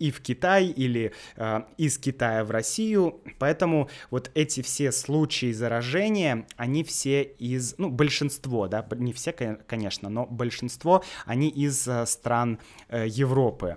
и 0.00 0.10
в 0.10 0.20
Китай 0.20 0.66
или 0.66 1.12
э, 1.36 1.60
из 1.76 1.98
Китая 1.98 2.44
в 2.44 2.50
Россию. 2.50 3.20
Поэтому 3.38 3.88
вот 4.10 4.30
эти 4.34 4.62
все 4.62 4.90
случаи 4.90 5.52
заражения, 5.52 6.46
они 6.56 6.82
все 6.82 7.22
из, 7.22 7.76
ну, 7.78 7.90
большинство, 7.90 8.66
да, 8.66 8.84
не 8.96 9.12
все, 9.12 9.32
конечно, 9.32 10.08
но 10.08 10.26
большинство, 10.26 11.04
они 11.26 11.48
из 11.48 11.86
э, 11.86 12.06
стран 12.06 12.58
э, 12.88 13.06
Европы. 13.06 13.76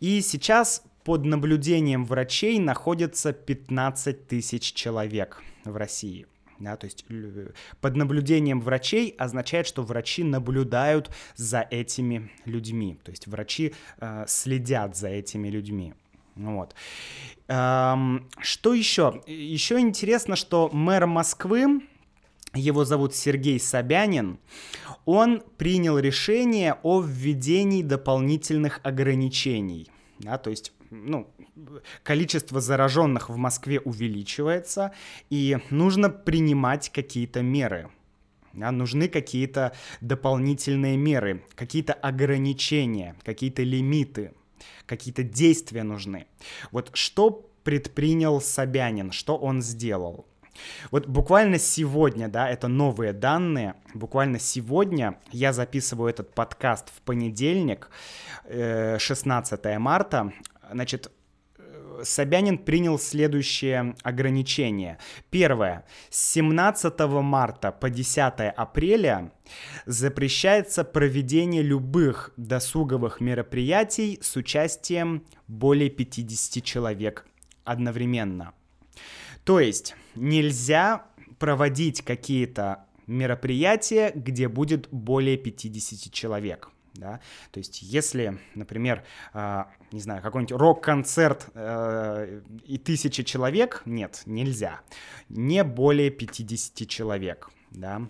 И 0.00 0.22
сейчас 0.22 0.82
под 1.04 1.24
наблюдением 1.24 2.04
врачей 2.04 2.58
находится 2.58 3.32
15 3.32 4.26
тысяч 4.26 4.72
человек 4.72 5.42
в 5.64 5.76
России. 5.76 6.26
Да, 6.60 6.76
то 6.76 6.84
есть 6.84 7.06
под 7.80 7.96
наблюдением 7.96 8.60
врачей 8.60 9.14
означает, 9.18 9.66
что 9.66 9.82
врачи 9.82 10.22
наблюдают 10.22 11.10
за 11.34 11.66
этими 11.70 12.30
людьми, 12.44 12.98
то 13.02 13.10
есть 13.10 13.26
врачи 13.26 13.74
э, 13.98 14.24
следят 14.28 14.94
за 14.94 15.08
этими 15.08 15.48
людьми. 15.48 15.94
Вот. 16.36 16.74
Эм, 17.48 18.28
что 18.40 18.74
еще? 18.74 19.22
Еще 19.26 19.80
интересно, 19.80 20.36
что 20.36 20.68
мэр 20.70 21.06
Москвы, 21.06 21.80
его 22.54 22.84
зовут 22.84 23.14
Сергей 23.14 23.58
Собянин, 23.58 24.38
он 25.06 25.42
принял 25.56 25.98
решение 25.98 26.78
о 26.82 27.00
введении 27.00 27.82
дополнительных 27.82 28.80
ограничений. 28.82 29.88
Да, 30.18 30.36
то 30.36 30.50
есть 30.50 30.72
ну, 30.90 31.32
количество 32.02 32.60
зараженных 32.60 33.28
в 33.30 33.36
Москве 33.36 33.80
увеличивается, 33.80 34.92
и 35.30 35.58
нужно 35.70 36.10
принимать 36.10 36.90
какие-то 36.90 37.42
меры. 37.42 37.90
Да, 38.52 38.72
нужны 38.72 39.08
какие-то 39.08 39.72
дополнительные 40.00 40.96
меры, 40.96 41.44
какие-то 41.54 41.92
ограничения, 41.92 43.14
какие-то 43.22 43.62
лимиты, 43.62 44.32
какие-то 44.86 45.22
действия 45.22 45.84
нужны. 45.84 46.26
Вот 46.72 46.90
что 46.94 47.48
предпринял 47.62 48.40
Собянин, 48.40 49.12
что 49.12 49.36
он 49.36 49.62
сделал? 49.62 50.26
Вот 50.90 51.06
буквально 51.06 51.58
сегодня, 51.58 52.28
да, 52.28 52.48
это 52.50 52.68
новые 52.68 53.12
данные, 53.12 53.74
буквально 53.94 54.38
сегодня 54.38 55.18
я 55.30 55.52
записываю 55.52 56.10
этот 56.10 56.34
подкаст 56.34 56.88
в 56.94 57.00
понедельник, 57.02 57.88
16 58.48 59.60
э, 59.64 59.78
марта, 59.78 60.32
Значит, 60.72 61.10
э, 61.58 62.02
Собянин 62.04 62.58
принял 62.58 62.98
следующее 62.98 63.94
ограничение. 64.02 64.98
Первое. 65.30 65.84
С 66.10 66.32
17 66.32 67.00
марта 67.22 67.72
по 67.72 67.90
10 67.90 68.52
апреля 68.56 69.32
запрещается 69.86 70.84
проведение 70.84 71.62
любых 71.62 72.32
досуговых 72.36 73.20
мероприятий 73.20 74.18
с 74.22 74.36
участием 74.36 75.24
более 75.46 75.90
50 75.90 76.62
человек 76.64 77.26
одновременно. 77.64 78.52
То 79.44 79.60
есть 79.60 79.94
нельзя 80.14 81.06
проводить 81.38 82.02
какие-то 82.02 82.84
мероприятия, 83.06 84.12
где 84.14 84.48
будет 84.48 84.88
более 84.90 85.36
50 85.36 86.12
человек 86.12 86.70
да, 87.00 87.20
то 87.50 87.58
есть 87.58 87.82
если, 87.82 88.38
например, 88.54 89.02
э, 89.34 89.64
не 89.90 90.00
знаю, 90.00 90.22
какой-нибудь 90.22 90.56
рок-концерт 90.56 91.48
э, 91.54 92.42
и 92.64 92.78
тысячи 92.78 93.22
человек, 93.22 93.82
нет, 93.86 94.22
нельзя, 94.26 94.80
не 95.28 95.64
более 95.64 96.10
50 96.10 96.86
человек, 96.88 97.50
да. 97.70 98.02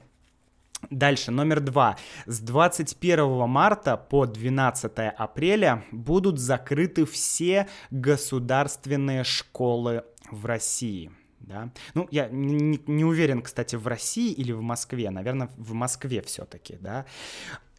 Дальше, 0.89 1.31
номер 1.31 1.61
два. 1.61 1.99
С 2.25 2.41
21 2.41 3.47
марта 3.47 3.99
по 3.99 4.25
12 4.25 4.93
апреля 5.15 5.85
будут 5.93 6.39
закрыты 6.39 7.05
все 7.05 7.69
государственные 7.91 9.25
школы 9.25 10.05
в 10.31 10.47
России 10.47 11.13
да. 11.51 11.71
Ну, 11.95 12.07
я 12.11 12.29
не, 12.29 12.81
не 12.87 13.05
уверен, 13.05 13.43
кстати, 13.43 13.77
в 13.77 13.87
России 13.87 14.33
или 14.33 14.53
в 14.53 14.63
Москве, 14.63 15.11
наверное, 15.11 15.51
в 15.57 15.73
Москве 15.73 16.23
все-таки, 16.23 16.77
да. 16.81 17.07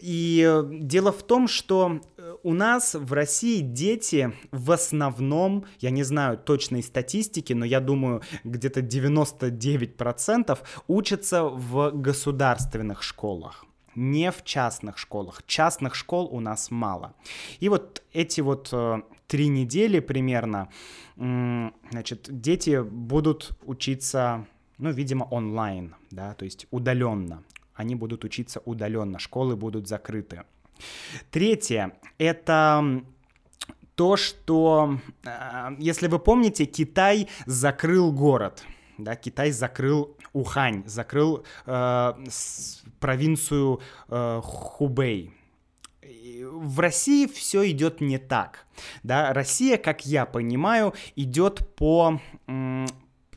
И 0.02 0.44
э, 0.48 0.64
дело 0.68 1.12
в 1.12 1.24
том, 1.24 1.48
что 1.48 2.02
э, 2.18 2.36
у 2.44 2.54
нас 2.54 2.96
в 2.96 3.14
России 3.14 3.62
дети 3.62 4.34
в 4.52 4.72
основном, 4.72 5.66
я 5.80 5.92
не 5.92 6.04
знаю 6.04 6.38
точной 6.38 6.82
статистики, 6.82 7.54
но 7.54 7.66
я 7.66 7.80
думаю, 7.80 8.22
где-то 8.44 8.82
99% 8.82 10.58
учатся 10.88 11.44
в 11.44 11.92
государственных 11.92 13.04
школах 13.04 13.66
не 13.94 14.32
в 14.32 14.46
частных 14.46 14.98
школах. 14.98 15.44
Частных 15.46 15.96
школ 15.96 16.30
у 16.32 16.40
нас 16.40 16.72
мало. 16.72 17.14
И 17.60 17.68
вот 17.68 18.02
эти 18.14 18.40
вот 18.40 18.70
э, 18.72 19.02
три 19.28 19.50
недели 19.50 20.00
примерно, 20.00 20.70
значит, 21.18 22.28
дети 22.30 22.82
будут 22.82 23.52
учиться, 23.66 24.48
ну, 24.78 24.92
видимо, 24.92 25.26
онлайн, 25.26 25.96
да, 26.10 26.34
то 26.34 26.46
есть 26.46 26.68
удаленно. 26.72 27.44
Они 27.82 27.96
будут 27.96 28.24
учиться 28.24 28.62
удаленно, 28.66 29.18
школы 29.18 29.56
будут 29.56 29.88
закрыты. 29.88 30.44
Третье— 31.32 31.94
это 32.20 33.04
то, 33.96 34.18
что, 34.18 35.00
э, 35.24 35.70
если 35.80 36.08
вы 36.08 36.20
помните, 36.20 36.66
Китай 36.66 37.28
закрыл 37.48 38.12
город, 38.12 38.64
да, 39.00 39.16
Китай 39.16 39.50
закрыл 39.52 40.16
Ухань, 40.34 40.84
закрыл 40.86 41.44
э, 41.66 42.14
провинцию 43.00 43.82
э, 44.10 44.42
Хубей, 44.44 45.34
в 46.44 46.80
России 46.80 47.26
все 47.26 47.70
идет 47.72 48.00
не 48.00 48.20
так. 48.20 48.66
Да? 49.02 49.34
Россия, 49.34 49.78
как 49.78 50.06
я 50.06 50.26
понимаю, 50.26 50.94
идет 51.16 51.68
по 51.76 52.20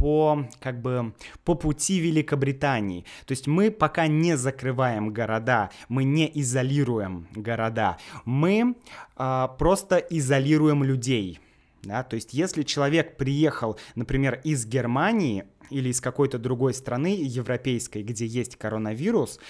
по, 0.05 0.47
как 0.61 0.83
бы, 0.83 1.15
по 1.45 1.55
пути 1.55 1.99
Великобритании. 1.99 3.07
То 3.25 3.33
есть 3.33 3.47
мы 3.47 3.71
пока 3.71 4.07
не 4.07 4.37
закрываем 4.37 5.15
города, 5.15 5.71
мы 5.89 6.05
не 6.05 6.31
изолируем 6.43 7.27
города, 7.35 7.97
мы 8.27 8.75
а, 9.17 9.49
просто 9.49 9.97
изолируем 9.97 10.85
людей. 10.85 11.41
Да? 11.85 12.03
То 12.03 12.17
есть 12.17 12.35
если 12.35 12.65
человек 12.65 13.17
приехал, 13.17 13.79
например, 13.95 14.43
из 14.45 14.67
Германии 14.67 15.45
или 15.71 15.89
из 15.89 16.03
какой-то 16.03 16.39
другой 16.39 16.75
страны 16.75 17.17
европейской, 17.19 18.03
где 18.03 18.27
есть 18.27 18.57
коронавирус, 18.57 19.41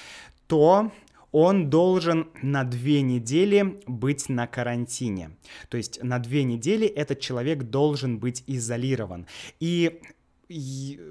то 0.46 0.92
он 1.32 1.68
должен 1.68 2.28
на 2.42 2.62
две 2.62 3.02
недели 3.02 3.80
быть 3.88 4.28
на 4.28 4.46
карантине. 4.46 5.32
То 5.68 5.76
есть 5.78 6.00
на 6.00 6.20
две 6.20 6.44
недели 6.44 6.86
этот 6.86 7.18
человек 7.18 7.64
должен 7.64 8.20
быть 8.20 8.44
изолирован. 8.46 9.26
И 9.58 10.00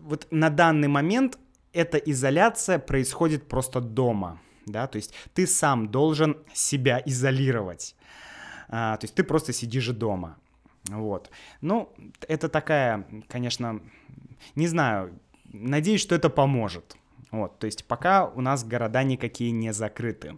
вот 0.02 0.28
на 0.32 0.50
данный 0.50 0.88
момент 0.88 1.38
эта 1.74 1.98
изоляция 1.98 2.80
происходит 2.80 3.48
просто 3.48 3.82
дома. 3.82 4.39
Да, 4.65 4.88
то 4.88 4.96
есть 4.96 5.13
ты 5.34 5.46
сам 5.46 5.89
должен 5.89 6.38
себя 6.54 7.02
изолировать. 7.06 7.96
А, 8.69 8.98
то 8.98 9.06
есть 9.06 9.15
ты 9.15 9.24
просто 9.24 9.52
сидишь 9.54 9.88
дома. 9.88 10.38
Вот. 10.89 11.30
Ну, 11.62 11.93
это 12.28 12.50
такая, 12.50 13.06
конечно, 13.28 13.82
не 14.56 14.67
знаю, 14.67 15.19
надеюсь, 15.52 16.02
что 16.02 16.15
это 16.15 16.30
поможет. 16.30 16.96
Вот, 17.32 17.58
то 17.58 17.65
есть 17.65 17.86
пока 17.86 18.28
у 18.28 18.41
нас 18.41 18.63
города 18.63 19.04
никакие 19.04 19.52
не 19.52 19.74
закрыты. 19.74 20.38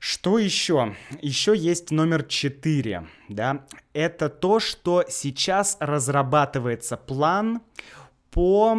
Что 0.00 0.38
еще? 0.38 0.96
Еще 1.20 1.54
есть 1.54 1.90
номер 1.90 2.22
4, 2.22 3.06
да, 3.28 3.66
это 3.92 4.30
то, 4.30 4.58
что 4.58 5.04
сейчас 5.06 5.76
разрабатывается 5.78 6.96
план 6.96 7.60
по 8.30 8.78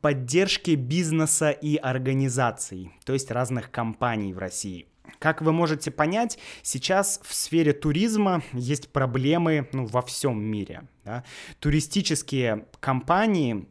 поддержке 0.00 0.76
бизнеса 0.76 1.50
и 1.50 1.76
организаций, 1.76 2.92
то 3.04 3.12
есть 3.12 3.30
разных 3.30 3.70
компаний 3.70 4.32
в 4.32 4.38
России. 4.38 4.86
Как 5.18 5.42
вы 5.42 5.52
можете 5.52 5.90
понять, 5.90 6.38
сейчас 6.62 7.20
в 7.22 7.34
сфере 7.34 7.74
туризма 7.74 8.42
есть 8.54 8.90
проблемы 8.90 9.68
ну, 9.74 9.84
во 9.84 10.00
всем 10.00 10.42
мире. 10.42 10.88
Да? 11.04 11.24
Туристические 11.60 12.64
компании 12.80 13.66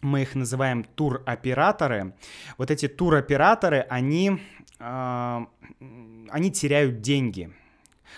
мы 0.00 0.22
их 0.22 0.34
называем 0.34 0.84
туроператоры. 0.84 2.14
Вот 2.58 2.70
эти 2.70 2.86
туроператоры, 2.86 3.80
они 3.88 4.40
они 4.78 6.50
теряют 6.52 7.00
деньги, 7.00 7.50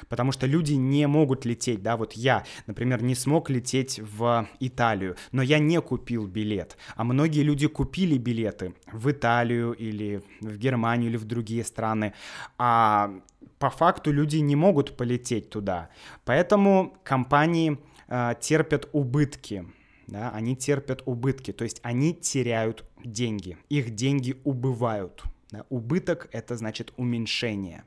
потому 0.09 0.33
что 0.33 0.47
люди 0.47 0.73
не 0.75 1.07
могут 1.07 1.45
лететь, 1.45 1.83
да, 1.83 1.97
вот 1.97 2.13
я, 2.15 2.45
например, 2.67 3.03
не 3.03 3.15
смог 3.15 3.51
лететь 3.51 4.01
в 4.01 4.49
Италию, 4.61 5.17
но 5.33 5.43
я 5.43 5.59
не 5.59 5.81
купил 5.81 6.27
билет, 6.27 6.77
а 6.95 7.05
многие 7.05 7.43
люди 7.43 7.67
купили 7.67 8.19
билеты 8.19 8.75
в 8.93 9.11
Италию 9.11 9.73
или 9.73 10.23
в 10.41 10.57
Германию 10.57 11.11
или 11.11 11.17
в 11.17 11.25
другие 11.25 11.65
страны, 11.65 12.15
а 12.59 13.13
по 13.59 13.71
факту 13.71 14.13
люди 14.13 14.37
не 14.39 14.57
могут 14.57 14.97
полететь 14.97 15.51
туда, 15.51 15.91
поэтому 16.25 16.97
компании 17.05 17.79
э, 18.09 18.35
терпят 18.41 18.89
убытки, 18.93 19.67
да, 20.07 20.31
они 20.31 20.57
терпят 20.57 21.03
убытки, 21.07 21.53
то 21.53 21.65
есть 21.65 21.81
они 21.83 22.15
теряют 22.15 22.85
деньги, 23.05 23.57
их 23.69 23.95
деньги 23.95 24.37
убывают. 24.45 25.25
Да, 25.51 25.65
убыток 25.69 26.29
это 26.33 26.57
значит 26.57 26.93
уменьшение. 26.97 27.85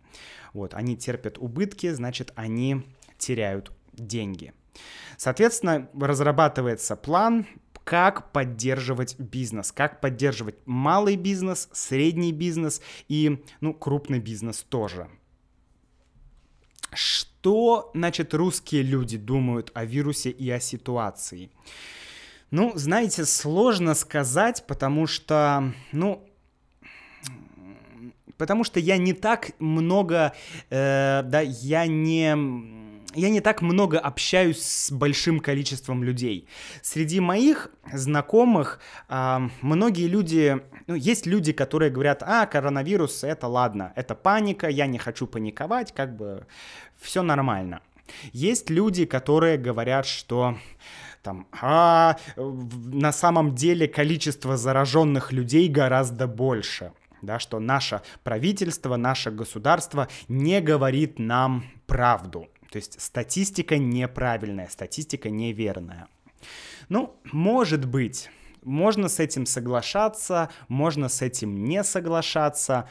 Вот, 0.53 0.73
они 0.73 0.95
терпят 0.95 1.37
убытки, 1.37 1.91
значит, 1.91 2.31
они 2.35 2.85
теряют 3.17 3.71
деньги. 3.93 4.53
Соответственно, 5.17 5.89
разрабатывается 5.93 6.95
план, 6.95 7.45
как 7.83 8.31
поддерживать 8.31 9.19
бизнес, 9.19 9.71
как 9.71 9.99
поддерживать 9.99 10.55
малый 10.65 11.15
бизнес, 11.15 11.69
средний 11.73 12.31
бизнес 12.31 12.81
и, 13.07 13.43
ну, 13.61 13.73
крупный 13.73 14.19
бизнес 14.19 14.61
тоже. 14.61 15.09
Что, 16.93 17.91
значит, 17.93 18.33
русские 18.33 18.83
люди 18.83 19.17
думают 19.17 19.71
о 19.73 19.85
вирусе 19.85 20.29
и 20.29 20.49
о 20.49 20.59
ситуации? 20.59 21.51
Ну, 22.51 22.71
знаете, 22.75 23.25
сложно 23.25 23.93
сказать, 23.95 24.65
потому 24.67 25.05
что, 25.07 25.73
ну, 25.91 26.28
потому 28.39 28.63
что 28.63 28.79
я 28.79 28.97
не 28.97 29.13
так 29.13 29.51
много, 29.59 30.33
э, 30.71 31.21
да, 31.23 31.41
я 31.41 31.85
не 31.85 32.89
я 33.15 33.29
не 33.29 33.41
так 33.41 33.61
много 33.61 33.99
общаюсь 33.99 34.61
с 34.61 34.91
большим 34.91 35.39
количеством 35.39 36.03
людей. 36.03 36.47
Среди 36.81 37.19
моих 37.19 37.71
знакомых 37.91 38.79
э, 39.09 39.39
многие 39.61 40.07
люди, 40.07 40.61
ну, 40.87 40.95
есть 40.95 41.25
люди, 41.25 41.51
которые 41.51 41.91
говорят, 41.91 42.23
а, 42.23 42.45
коронавирус, 42.45 43.23
это 43.23 43.47
ладно, 43.47 43.93
это 43.95 44.15
паника, 44.15 44.69
я 44.69 44.87
не 44.87 44.99
хочу 44.99 45.27
паниковать, 45.27 45.91
как 45.93 46.15
бы 46.15 46.45
все 46.97 47.23
нормально. 47.23 47.81
Есть 48.31 48.69
люди, 48.69 49.05
которые 49.05 49.57
говорят, 49.57 50.05
что 50.05 50.55
там, 51.23 51.47
а 51.61 52.15
на 52.37 53.11
самом 53.11 53.53
деле 53.53 53.87
количество 53.87 54.55
зараженных 54.55 55.33
людей 55.33 55.67
гораздо 55.67 56.27
больше 56.27 56.91
да, 57.21 57.39
что 57.39 57.59
наше 57.59 58.01
правительство, 58.23 58.95
наше 58.95 59.31
государство 59.31 60.07
не 60.27 60.61
говорит 60.61 61.19
нам 61.19 61.65
правду. 61.87 62.47
То 62.71 62.77
есть 62.77 63.01
статистика 63.01 63.77
неправильная, 63.77 64.67
статистика 64.67 65.29
неверная. 65.29 66.07
Ну, 66.87 67.15
может 67.31 67.85
быть, 67.85 68.29
можно 68.63 69.09
с 69.09 69.19
этим 69.19 69.45
соглашаться, 69.45 70.49
можно 70.67 71.09
с 71.09 71.21
этим 71.21 71.63
не 71.63 71.83
соглашаться. 71.83 72.87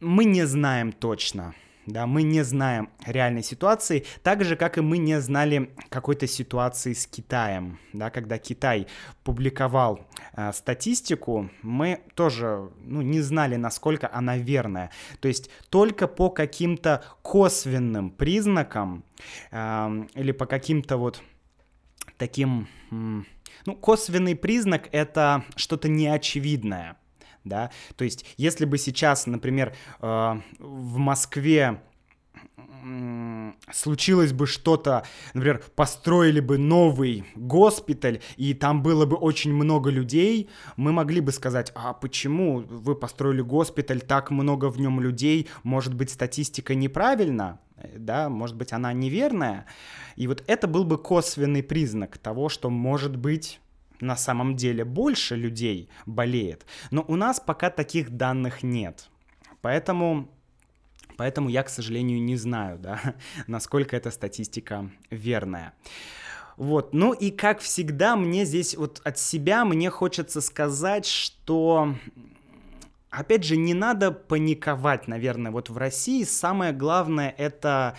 Мы 0.00 0.24
не 0.24 0.46
знаем 0.46 0.92
точно 0.92 1.54
да, 1.88 2.06
мы 2.06 2.22
не 2.22 2.44
знаем 2.44 2.90
реальной 3.06 3.42
ситуации, 3.42 4.04
так 4.22 4.44
же, 4.44 4.56
как 4.56 4.76
и 4.76 4.82
мы 4.82 4.98
не 4.98 5.20
знали 5.20 5.70
какой-то 5.88 6.26
ситуации 6.26 6.92
с 6.92 7.06
Китаем, 7.06 7.78
да, 7.94 8.10
когда 8.10 8.38
Китай 8.38 8.86
публиковал 9.24 10.06
э, 10.36 10.52
статистику, 10.52 11.50
мы 11.62 12.00
тоже, 12.14 12.70
ну, 12.84 13.00
не 13.00 13.22
знали, 13.22 13.56
насколько 13.56 14.10
она 14.12 14.36
верная, 14.36 14.90
то 15.20 15.28
есть 15.28 15.50
только 15.70 16.06
по 16.08 16.28
каким-то 16.28 17.02
косвенным 17.22 18.10
признакам 18.10 19.02
э, 19.50 20.06
или 20.14 20.32
по 20.32 20.44
каким-то 20.44 20.98
вот 20.98 21.22
таким, 22.18 22.68
ну, 22.90 23.76
косвенный 23.80 24.36
признак— 24.36 24.88
это 24.92 25.44
что-то 25.56 25.88
неочевидное, 25.88 26.98
да, 27.48 27.70
то 27.96 28.04
есть 28.04 28.24
если 28.36 28.64
бы 28.64 28.78
сейчас, 28.78 29.26
например, 29.26 29.74
э, 30.00 30.40
в 30.58 30.98
Москве 30.98 31.80
случилось 33.72 34.32
бы 34.32 34.46
что-то, 34.46 35.04
например, 35.34 35.62
построили 35.74 36.40
бы 36.40 36.58
новый 36.58 37.24
госпиталь, 37.34 38.20
и 38.36 38.54
там 38.54 38.82
было 38.82 39.06
бы 39.06 39.16
очень 39.16 39.52
много 39.52 39.90
людей, 39.90 40.48
мы 40.76 40.92
могли 40.92 41.20
бы 41.20 41.32
сказать, 41.32 41.72
а 41.74 41.92
почему 41.92 42.58
вы 42.60 42.94
построили 42.94 43.40
госпиталь, 43.40 44.00
так 44.00 44.30
много 44.30 44.70
в 44.70 44.80
нем 44.80 45.00
людей, 45.00 45.48
может 45.62 45.94
быть, 45.94 46.10
статистика 46.10 46.74
неправильна, 46.74 47.60
да, 47.96 48.28
может 48.28 48.56
быть, 48.56 48.72
она 48.72 48.92
неверная. 48.92 49.66
И 50.16 50.26
вот 50.26 50.42
это 50.46 50.66
был 50.66 50.84
бы 50.84 50.98
косвенный 50.98 51.62
признак 51.62 52.18
того, 52.18 52.48
что, 52.48 52.70
может 52.70 53.16
быть, 53.16 53.60
на 54.00 54.16
самом 54.16 54.56
деле 54.56 54.84
больше 54.84 55.36
людей 55.36 55.88
болеет. 56.06 56.66
Но 56.90 57.04
у 57.06 57.16
нас 57.16 57.40
пока 57.40 57.70
таких 57.70 58.10
данных 58.10 58.62
нет. 58.62 59.08
Поэтому 59.60 60.28
Поэтому 61.16 61.48
я, 61.48 61.64
к 61.64 61.68
сожалению, 61.68 62.22
не 62.22 62.36
знаю, 62.36 62.78
да, 62.78 63.00
насколько 63.48 63.96
эта 63.96 64.12
статистика 64.12 64.88
верная. 65.10 65.74
Вот, 66.56 66.94
ну 66.94 67.12
и 67.12 67.32
как 67.32 67.58
всегда, 67.60 68.14
мне 68.14 68.44
здесь 68.44 68.76
вот 68.76 69.00
от 69.04 69.18
себя 69.18 69.64
мне 69.64 69.90
хочется 69.90 70.40
сказать, 70.40 71.06
что 71.06 71.94
Опять 73.10 73.42
же, 73.42 73.56
не 73.56 73.72
надо 73.72 74.10
паниковать, 74.10 75.08
наверное. 75.08 75.50
Вот 75.50 75.70
в 75.70 75.78
России 75.78 76.24
самое 76.24 76.72
главное 76.72 77.34
это, 77.38 77.96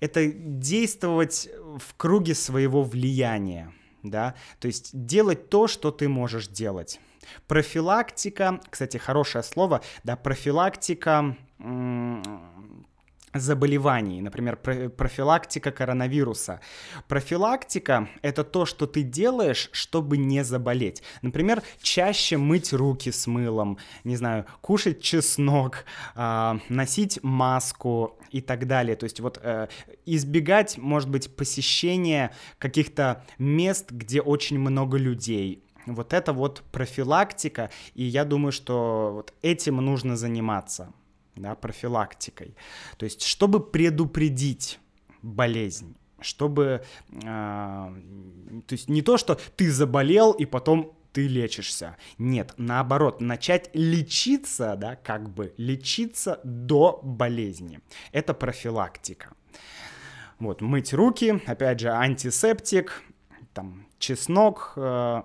это 0.00 0.26
действовать 0.26 1.48
в 1.78 1.94
круге 1.96 2.34
своего 2.34 2.82
влияния 2.82 3.72
да, 4.02 4.34
то 4.60 4.66
есть 4.66 4.90
делать 4.92 5.48
то, 5.48 5.66
что 5.66 5.90
ты 5.90 6.08
можешь 6.08 6.48
делать. 6.48 7.00
Профилактика, 7.46 8.60
кстати, 8.70 8.96
хорошее 8.96 9.44
слово, 9.44 9.82
да, 10.04 10.16
профилактика 10.16 11.36
заболеваний, 13.34 14.22
например, 14.22 14.56
профилактика 14.56 15.70
коронавируса. 15.70 16.60
Профилактика— 17.08 18.08
это 18.22 18.44
то, 18.44 18.66
что 18.66 18.86
ты 18.86 19.02
делаешь, 19.02 19.68
чтобы 19.72 20.16
не 20.16 20.44
заболеть. 20.44 21.02
Например, 21.22 21.62
чаще 21.82 22.36
мыть 22.36 22.72
руки 22.72 23.10
с 23.10 23.26
мылом, 23.26 23.78
не 24.04 24.16
знаю, 24.16 24.46
кушать 24.60 25.00
чеснок, 25.00 25.84
а, 26.14 26.58
носить 26.68 27.20
маску 27.22 28.18
и 28.30 28.40
так 28.40 28.66
далее. 28.66 28.96
То 28.96 29.04
есть 29.04 29.20
вот 29.20 29.38
э, 29.42 29.68
избегать, 30.06 30.78
может 30.78 31.08
быть, 31.08 31.34
посещения 31.34 32.32
каких-то 32.58 33.24
мест, 33.38 33.90
где 33.90 34.20
очень 34.20 34.58
много 34.58 34.98
людей, 34.98 35.62
вот 35.86 36.12
это 36.12 36.32
вот 36.32 36.62
профилактика, 36.70 37.70
и 37.94 38.04
я 38.04 38.24
думаю, 38.24 38.52
что 38.52 39.12
вот 39.14 39.32
этим 39.42 39.76
нужно 39.76 40.16
заниматься 40.16 40.92
да, 41.38 41.54
профилактикой. 41.54 42.54
То 42.96 43.04
есть, 43.04 43.22
чтобы 43.22 43.60
предупредить 43.60 44.80
болезнь, 45.22 45.96
чтобы, 46.20 46.82
э, 47.10 47.22
то 47.22 48.72
есть 48.72 48.88
не 48.88 49.02
то, 49.02 49.16
что 49.16 49.38
ты 49.56 49.70
заболел 49.70 50.32
и 50.32 50.44
потом 50.44 50.92
ты 51.12 51.26
лечишься. 51.26 51.96
Нет, 52.18 52.54
наоборот, 52.56 53.20
начать 53.20 53.70
лечиться, 53.72 54.76
да, 54.76 54.96
как 54.96 55.30
бы 55.30 55.54
лечиться 55.56 56.40
до 56.44 57.00
болезни. 57.02 57.80
Это 58.12 58.34
профилактика. 58.34 59.32
Вот, 60.38 60.60
мыть 60.60 60.92
руки, 60.92 61.42
опять 61.46 61.80
же, 61.80 61.90
антисептик, 61.90 63.02
там, 63.52 63.86
чеснок, 63.98 64.74
э, 64.76 65.22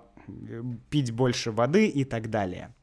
пить 0.90 1.12
больше 1.12 1.52
воды 1.52 1.86
и 1.86 2.04
так 2.04 2.30
далее. 2.30 2.74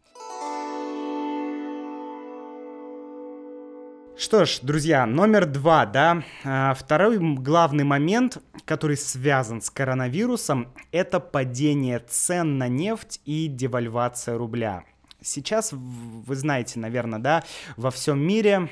Что 4.21 4.45
ж, 4.45 4.59
друзья, 4.61 5.07
номер 5.07 5.47
два, 5.47 5.87
да, 5.87 6.23
а, 6.43 6.75
второй 6.75 7.17
главный 7.17 7.83
момент, 7.83 8.37
который 8.65 8.95
связан 8.95 9.63
с 9.63 9.71
коронавирусом, 9.71 10.67
это 10.91 11.19
падение 11.19 11.97
цен 11.97 12.59
на 12.59 12.67
нефть 12.67 13.19
и 13.25 13.47
девальвация 13.47 14.37
рубля. 14.37 14.83
Сейчас, 15.23 15.71
вы 15.73 16.35
знаете, 16.35 16.77
наверное, 16.79 17.17
да, 17.17 17.43
во 17.77 17.89
всем 17.89 18.19
мире 18.19 18.69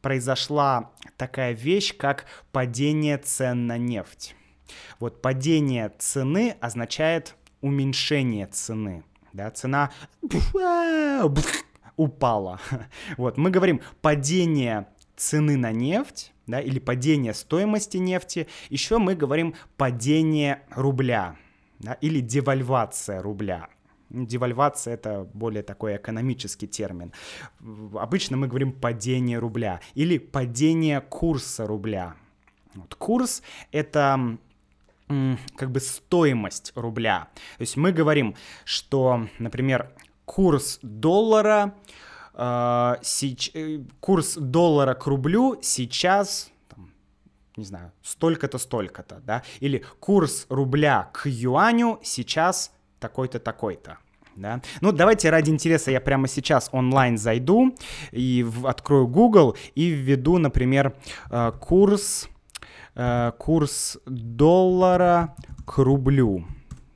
произошла 0.00 0.92
такая 1.18 1.52
вещь, 1.52 1.94
как 1.94 2.24
падение 2.50 3.18
цен 3.18 3.66
на 3.66 3.76
нефть. 3.76 4.34
Вот 4.98 5.20
падение 5.20 5.92
цены 5.98 6.56
означает 6.62 7.34
уменьшение 7.60 8.46
цены. 8.46 9.04
Да, 9.34 9.50
цена 9.50 9.90
упала. 11.96 12.60
Вот, 13.16 13.36
мы 13.38 13.50
говорим 13.50 13.80
падение 14.02 14.86
цены 15.16 15.56
на 15.56 15.72
нефть, 15.72 16.32
да, 16.46 16.60
или 16.60 16.78
падение 16.78 17.34
стоимости 17.34 17.98
нефти. 17.98 18.48
Еще 18.70 18.98
мы 18.98 19.14
говорим 19.14 19.54
падение 19.76 20.62
рубля, 20.70 21.36
да, 21.78 21.94
или 21.94 22.20
девальвация 22.20 23.22
рубля. 23.22 23.68
Девальвация— 24.10 24.94
это 24.94 25.28
более 25.32 25.62
такой 25.62 25.96
экономический 25.96 26.66
термин. 26.66 27.12
Обычно 27.94 28.36
мы 28.36 28.46
говорим 28.46 28.72
падение 28.72 29.38
рубля 29.38 29.80
или 29.94 30.18
падение 30.18 31.00
курса 31.00 31.66
рубля. 31.66 32.14
Вот 32.74 32.94
курс— 32.94 33.42
это 33.72 34.38
как 35.56 35.70
бы 35.70 35.80
стоимость 35.80 36.72
рубля. 36.74 37.28
То 37.56 37.62
есть 37.62 37.76
мы 37.76 37.92
говорим, 37.92 38.34
что, 38.64 39.28
например, 39.38 39.90
курс 40.24 40.78
доллара, 40.82 41.74
э, 42.34 42.94
сеч... 43.02 43.50
Э, 43.54 43.80
курс 44.00 44.36
доллара 44.36 44.94
к 44.94 45.06
рублю 45.06 45.58
сейчас 45.62 46.50
не 47.56 47.64
знаю, 47.64 47.92
столько-то, 48.02 48.58
столько-то, 48.58 49.22
да, 49.24 49.44
или 49.60 49.84
курс 50.00 50.46
рубля 50.48 51.10
к 51.12 51.26
юаню 51.26 52.00
сейчас 52.02 52.72
такой-то, 52.98 53.38
такой-то. 53.38 53.98
Да? 54.36 54.60
Ну, 54.80 54.92
давайте 54.92 55.30
ради 55.30 55.50
интереса 55.50 55.90
я 55.90 56.00
прямо 56.00 56.26
сейчас 56.26 56.68
онлайн 56.72 57.18
зайду 57.18 57.74
и 58.10 58.42
в, 58.42 58.66
открою 58.66 59.06
Google 59.06 59.56
и 59.76 59.90
введу, 59.90 60.38
например, 60.38 60.96
э, 61.30 61.52
курс, 61.60 62.28
э, 62.96 63.32
курс 63.38 63.98
доллара 64.06 65.36
к 65.66 65.78
рублю. 65.78 66.44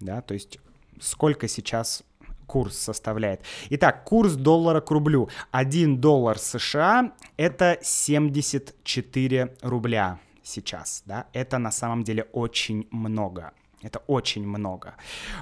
Да? 0.01 0.21
То 0.21 0.35
есть 0.35 0.59
сколько 1.01 1.47
сейчас 1.47 2.03
курс 2.49 2.77
составляет. 2.77 3.43
Итак, 3.71 4.05
курс 4.05 4.33
доллара 4.35 4.81
к 4.81 4.91
рублю. 4.91 5.29
1 5.53 6.01
доллар 6.01 6.39
США 6.39 7.13
это 7.37 7.79
74 7.83 9.55
рубля 9.63 10.19
сейчас, 10.43 11.03
да, 11.07 11.27
это 11.33 11.59
на 11.59 11.71
самом 11.71 12.03
деле 12.03 12.25
очень 12.33 12.89
много. 12.91 13.53
Это 13.81 14.01
очень 14.09 14.45
много. 14.45 14.95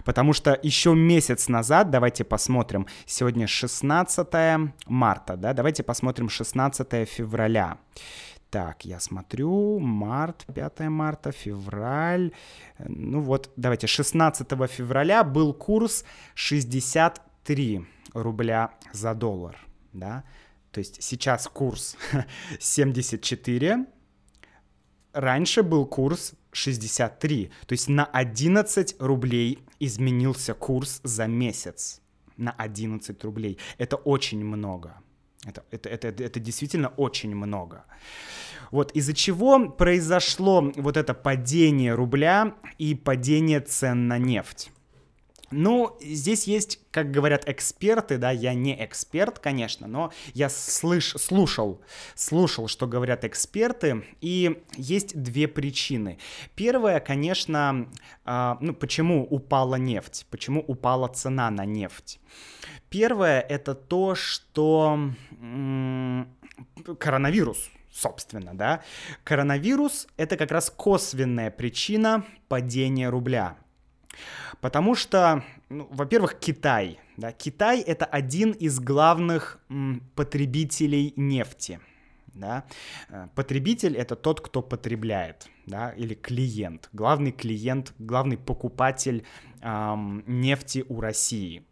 Потому 0.04 0.34
что 0.34 0.58
еще 0.62 0.94
месяц 0.94 1.48
назад, 1.48 1.90
давайте 1.90 2.22
посмотрим, 2.22 2.86
сегодня 3.06 3.46
16 3.46 4.26
марта, 4.86 5.36
да, 5.36 5.54
давайте 5.54 5.82
посмотрим 5.82 6.28
16 6.28 7.08
февраля. 7.08 7.78
Так, 8.56 8.86
я 8.86 9.00
смотрю, 9.00 9.78
март, 9.80 10.46
5 10.54 10.88
марта, 10.88 11.30
февраль. 11.30 12.32
Ну 12.78 13.20
вот, 13.20 13.50
давайте, 13.56 13.86
16 13.86 14.48
февраля 14.70 15.24
был 15.24 15.52
курс 15.52 16.04
63 16.34 17.84
рубля 18.14 18.70
за 18.94 19.14
доллар, 19.14 19.58
да. 19.92 20.24
То 20.70 20.80
есть 20.80 21.02
сейчас 21.02 21.48
курс 21.48 21.98
74, 22.58 23.84
раньше 25.12 25.62
был 25.62 25.84
курс 25.84 26.32
63, 26.52 27.50
то 27.66 27.72
есть 27.74 27.88
на 27.90 28.06
11 28.06 28.96
рублей 29.00 29.58
изменился 29.80 30.54
курс 30.54 31.00
за 31.04 31.26
месяц. 31.26 32.00
На 32.38 32.52
11 32.52 33.22
рублей. 33.24 33.58
Это 33.76 33.96
очень 33.96 34.42
много. 34.42 34.94
Это, 35.46 35.62
это, 35.70 35.88
это, 35.88 36.24
это 36.24 36.40
действительно 36.40 36.88
очень 36.96 37.34
много. 37.34 37.84
Вот 38.70 38.90
из-за 38.92 39.14
чего 39.14 39.68
произошло 39.68 40.72
вот 40.76 40.96
это 40.96 41.14
падение 41.14 41.94
рубля 41.94 42.54
и 42.78 42.94
падение 42.94 43.60
цен 43.60 44.08
на 44.08 44.18
нефть. 44.18 44.72
Ну, 45.50 45.96
здесь 46.00 46.46
есть, 46.48 46.80
как 46.90 47.12
говорят 47.12 47.48
эксперты, 47.48 48.18
да, 48.18 48.32
я 48.32 48.52
не 48.52 48.84
эксперт, 48.84 49.38
конечно, 49.38 49.86
но 49.86 50.12
я 50.34 50.48
слыш, 50.48 51.12
слушал, 51.12 51.80
слушал, 52.16 52.66
что 52.66 52.88
говорят 52.88 53.24
эксперты, 53.24 54.04
и 54.20 54.62
есть 54.76 55.20
две 55.20 55.46
причины. 55.46 56.18
Первая, 56.56 56.98
конечно, 56.98 57.88
э, 58.24 58.54
ну, 58.60 58.74
почему 58.74 59.24
упала 59.24 59.76
нефть, 59.76 60.26
почему 60.30 60.60
упала 60.66 61.06
цена 61.08 61.50
на 61.50 61.64
нефть. 61.64 62.18
Первое 62.90 63.40
это 63.40 63.74
то, 63.74 64.16
что 64.16 64.98
м- 65.40 66.28
коронавирус, 66.98 67.70
собственно, 67.92 68.52
да. 68.54 68.82
Коронавирус— 69.22 70.08
это 70.16 70.36
как 70.36 70.50
раз 70.50 70.70
косвенная 70.70 71.50
причина 71.52 72.24
падения 72.48 73.08
рубля. 73.10 73.56
Потому 74.60 74.94
что, 74.94 75.42
ну, 75.68 75.88
во-первых, 75.90 76.38
Китай. 76.38 76.98
Да? 77.16 77.32
Китай— 77.32 77.80
это 77.86 78.04
один 78.04 78.52
из 78.52 78.80
главных 78.80 79.58
м, 79.68 80.02
потребителей 80.14 81.12
нефти. 81.16 81.80
Да? 82.34 82.64
Э, 83.08 83.28
потребитель— 83.34 83.96
это 83.98 84.16
тот, 84.16 84.40
кто 84.40 84.62
потребляет, 84.62 85.48
да? 85.66 85.90
или 85.90 86.14
клиент. 86.14 86.88
Главный 86.92 87.32
клиент, 87.32 87.94
главный 87.98 88.36
покупатель 88.36 89.24
эм, 89.62 90.22
нефти 90.26 90.84
у 90.88 91.00
России. 91.00 91.64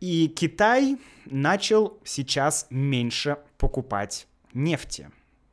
И 0.00 0.28
Китай 0.28 0.98
начал 1.24 1.98
сейчас 2.04 2.66
меньше 2.70 3.38
покупать 3.56 4.26
нефти. 4.52 5.10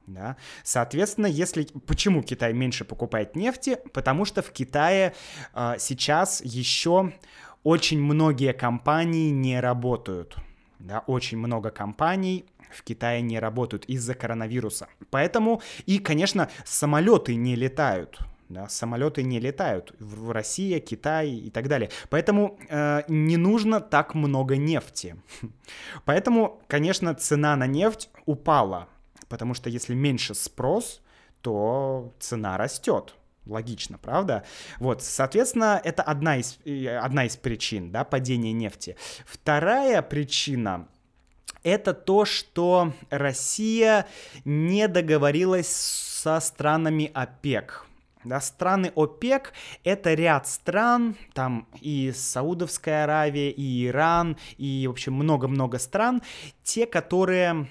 Да? 0.08 0.36
Соответственно, 0.64 1.28
если 1.28 1.68
почему 1.88 2.24
Китай 2.24 2.54
меньше 2.54 2.84
покупает 2.86 3.36
нефти? 3.36 3.78
Потому 3.94 4.26
что 4.26 4.42
в 4.42 4.52
Китае 4.52 5.14
э, 5.54 5.76
сейчас 5.80 6.42
еще 6.44 7.14
очень 7.64 8.02
многие 8.02 8.54
компании 8.54 9.30
не 9.30 9.60
работают. 9.60 10.36
Да? 10.80 11.04
Очень 11.08 11.38
много 11.38 11.70
компаний 11.70 12.46
в 12.70 12.84
Китае 12.84 13.22
не 13.22 13.40
работают 13.40 13.86
из-за 13.86 14.14
коронавируса. 14.14 14.88
Поэтому 15.10 15.62
и, 15.86 16.00
конечно, 16.00 16.50
самолеты 16.66 17.36
не 17.36 17.56
летают. 17.56 18.20
Да, 18.50 18.68
самолеты 18.68 19.24
не 19.24 19.40
летают 19.40 19.96
в 20.00 20.32
России, 20.32 20.78
Китай 20.80 21.32
и 21.32 21.50
так 21.50 21.68
далее. 21.68 21.90
Поэтому 22.10 22.60
э, 22.70 23.02
не 23.08 23.38
нужно 23.38 23.80
так 23.80 24.14
много 24.16 24.58
нефти. 24.58 25.16
Поэтому, 26.06 26.62
конечно, 26.68 27.16
цена 27.16 27.56
на 27.56 27.66
нефть 27.66 28.10
упала 28.26 28.90
Потому 29.34 29.56
что 29.56 29.68
если 29.68 29.96
меньше 29.96 30.36
спрос, 30.36 31.02
то 31.42 32.14
цена 32.20 32.56
растет. 32.56 33.16
Логично, 33.48 33.98
правда? 33.98 34.44
Вот, 34.78 35.02
соответственно, 35.02 35.82
это 35.84 36.04
одна 36.04 36.38
из, 36.38 36.60
одна 37.02 37.26
из 37.26 37.36
причин, 37.36 37.92
да, 37.92 38.04
падения 38.04 38.54
нефти. 38.54 38.96
Вторая 39.26 40.04
причина 40.04 40.88
это 41.64 41.96
то, 41.96 42.26
что 42.26 42.94
Россия 43.10 44.06
не 44.46 44.88
договорилась 44.88 45.72
со 45.74 46.40
странами 46.40 47.10
ОПЕК. 47.12 47.88
Да, 48.24 48.40
страны 48.40 48.92
ОПЕК— 48.96 49.54
это 49.84 50.14
ряд 50.14 50.48
стран, 50.48 51.16
там 51.34 51.68
и 51.82 52.14
Саудовская 52.16 53.04
Аравия, 53.04 53.52
и 53.52 53.88
Иран, 53.88 54.38
и, 54.58 54.86
в 54.88 54.92
общем, 54.92 55.14
много-много 55.14 55.78
стран, 55.78 56.22
те, 56.64 56.86
которые, 56.86 57.68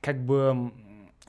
как 0.00 0.24
бы, 0.24 0.72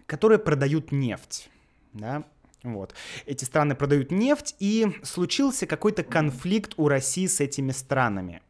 которые 0.05 0.37
продают 0.37 0.91
нефть, 0.91 1.49
да, 1.93 2.23
вот. 2.61 2.93
Эти 3.25 3.45
страны 3.45 3.73
продают 3.73 4.11
нефть, 4.11 4.55
и 4.59 4.87
случился 5.01 5.65
какой-то 5.65 6.03
конфликт 6.03 6.73
у 6.77 6.87
России 6.87 7.25
с 7.25 7.39
этими 7.39 7.71
странами. 7.71 8.41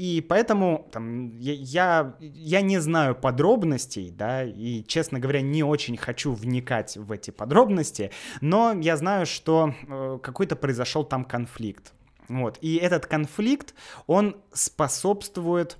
И 0.00 0.22
поэтому 0.26 0.88
там, 0.92 1.38
я, 1.38 2.14
я, 2.20 2.60
не 2.62 2.78
знаю 2.78 3.14
подробностей, 3.14 4.10
да, 4.10 4.44
и, 4.44 4.82
честно 4.84 5.20
говоря, 5.20 5.42
не 5.42 5.62
очень 5.62 5.98
хочу 5.98 6.32
вникать 6.32 6.96
в 6.96 7.12
эти 7.12 7.30
подробности, 7.30 8.10
но 8.40 8.72
я 8.72 8.96
знаю, 8.96 9.26
что 9.26 9.74
э, 9.86 10.18
какой-то 10.22 10.56
произошел 10.56 11.04
там 11.04 11.26
конфликт. 11.26 11.92
Вот. 12.28 12.56
И 12.62 12.76
этот 12.76 13.04
конфликт, 13.04 13.74
он 14.06 14.36
способствует 14.54 15.76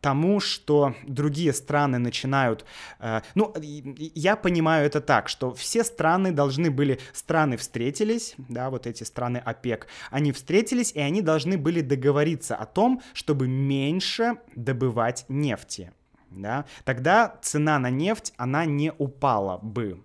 тому, 0.00 0.40
что 0.40 0.94
другие 1.06 1.52
страны 1.52 1.98
начинают... 1.98 2.64
Э, 3.00 3.20
ну, 3.34 3.54
я 3.60 4.36
понимаю 4.36 4.86
это 4.86 5.00
так, 5.00 5.28
что 5.28 5.52
все 5.54 5.84
страны 5.84 6.32
должны 6.32 6.70
были... 6.70 6.98
Страны 7.12 7.56
встретились, 7.56 8.34
да, 8.36 8.70
вот 8.70 8.86
эти 8.86 9.04
страны 9.04 9.38
ОПЕК, 9.38 9.86
они 10.10 10.32
встретились, 10.32 10.92
и 10.92 11.00
они 11.00 11.22
должны 11.22 11.58
были 11.58 11.80
договориться 11.80 12.56
о 12.56 12.66
том, 12.66 13.02
чтобы 13.12 13.48
меньше 13.48 14.38
добывать 14.54 15.24
нефти. 15.28 15.92
Да? 16.30 16.64
Тогда 16.84 17.38
цена 17.42 17.78
на 17.78 17.90
нефть, 17.90 18.32
она 18.36 18.64
не 18.64 18.92
упала 18.96 19.58
бы. 19.58 20.02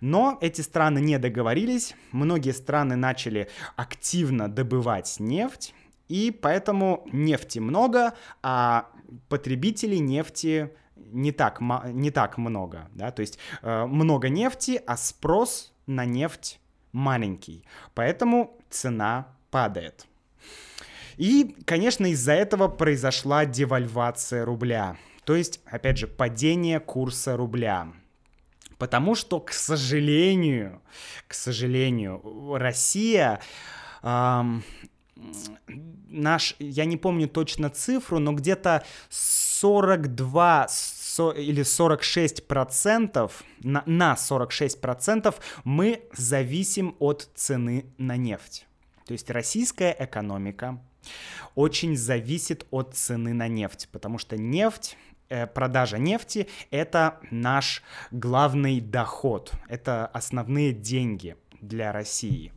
Но 0.00 0.38
эти 0.40 0.60
страны 0.60 1.00
не 1.00 1.18
договорились, 1.18 1.94
многие 2.12 2.52
страны 2.52 2.96
начали 2.96 3.48
активно 3.76 4.48
добывать 4.48 5.16
нефть, 5.18 5.74
и 6.08 6.30
поэтому 6.30 7.06
нефти 7.12 7.58
много, 7.58 8.14
а 8.42 8.90
потребителей 9.28 9.98
нефти 9.98 10.70
не 10.96 11.32
так, 11.32 11.60
не 11.60 12.10
так 12.10 12.38
много, 12.38 12.88
да, 12.94 13.10
то 13.10 13.20
есть 13.20 13.38
э, 13.62 13.84
много 13.86 14.28
нефти, 14.28 14.80
а 14.86 14.96
спрос 14.96 15.72
на 15.86 16.04
нефть 16.04 16.60
маленький, 16.92 17.64
поэтому 17.94 18.58
цена 18.70 19.28
падает. 19.50 20.06
И, 21.16 21.56
конечно, 21.64 22.06
из-за 22.06 22.32
этого 22.32 22.68
произошла 22.68 23.44
девальвация 23.44 24.44
рубля, 24.44 24.96
то 25.24 25.36
есть, 25.36 25.60
опять 25.66 25.98
же, 25.98 26.06
падение 26.06 26.80
курса 26.80 27.36
рубля. 27.36 27.88
Потому 28.78 29.14
что, 29.14 29.40
к 29.40 29.52
сожалению, 29.52 30.82
к 31.28 31.34
сожалению, 31.34 32.20
Россия 32.56 33.40
эм, 34.02 34.64
наш, 36.08 36.56
я 36.58 36.84
не 36.84 36.96
помню 36.96 37.28
точно 37.28 37.70
цифру, 37.70 38.18
но 38.18 38.32
где-то 38.32 38.84
42 39.10 40.66
или 41.36 41.62
46 41.62 42.46
процентов, 42.46 43.44
на, 43.60 43.82
на 43.86 44.16
46 44.16 44.80
процентов 44.80 45.40
мы 45.64 46.02
зависим 46.12 46.96
от 46.98 47.28
цены 47.34 47.86
на 47.98 48.16
нефть. 48.16 48.66
То 49.06 49.12
есть 49.12 49.30
российская 49.30 49.94
экономика 49.98 50.80
очень 51.54 51.96
зависит 51.96 52.66
от 52.70 52.94
цены 52.94 53.32
на 53.32 53.48
нефть, 53.48 53.88
потому 53.92 54.18
что 54.18 54.36
нефть 54.36 54.96
э, 55.28 55.46
продажа 55.46 55.98
нефти— 55.98 56.48
это 56.70 57.20
наш 57.30 57.82
главный 58.10 58.80
доход, 58.80 59.52
это 59.68 60.06
основные 60.06 60.72
деньги 60.72 61.36
для 61.60 61.92
России. 61.92 62.52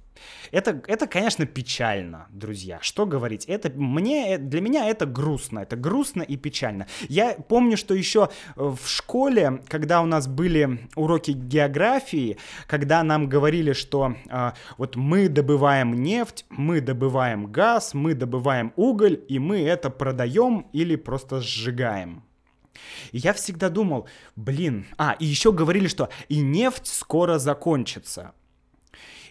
Это, 0.51 0.81
это, 0.87 1.07
конечно, 1.07 1.45
печально, 1.45 2.27
друзья. 2.31 2.79
Что 2.81 3.05
говорить? 3.05 3.45
Это 3.45 3.69
мне, 3.69 4.37
для 4.37 4.61
меня 4.61 4.89
это 4.89 5.05
грустно. 5.05 5.59
Это 5.59 5.75
грустно 5.75 6.21
и 6.21 6.37
печально. 6.37 6.87
Я 7.09 7.33
помню, 7.33 7.77
что 7.77 7.93
еще 7.93 8.29
э, 8.55 8.61
в 8.63 8.87
школе, 8.87 9.61
когда 9.67 10.01
у 10.01 10.05
нас 10.05 10.27
были 10.27 10.89
уроки 10.95 11.31
географии, 11.31 12.37
когда 12.67 13.03
нам 13.03 13.27
говорили, 13.27 13.73
что 13.73 14.15
э, 14.29 14.51
вот 14.77 14.95
мы 14.95 15.29
добываем 15.29 15.93
нефть, 15.93 16.45
мы 16.49 16.81
добываем 16.81 17.51
газ, 17.51 17.93
мы 17.93 18.13
добываем 18.13 18.73
уголь, 18.75 19.19
и 19.27 19.39
мы 19.39 19.61
это 19.61 19.89
продаем 19.89 20.67
или 20.73 20.95
просто 20.95 21.41
сжигаем. 21.41 22.23
И 23.11 23.17
я 23.17 23.33
всегда 23.33 23.69
думал, 23.69 24.07
блин, 24.35 24.85
а, 24.97 25.15
и 25.19 25.25
еще 25.25 25.51
говорили, 25.51 25.87
что 25.87 26.09
и 26.29 26.41
нефть 26.41 26.87
скоро 26.87 27.39
закончится. 27.39 28.33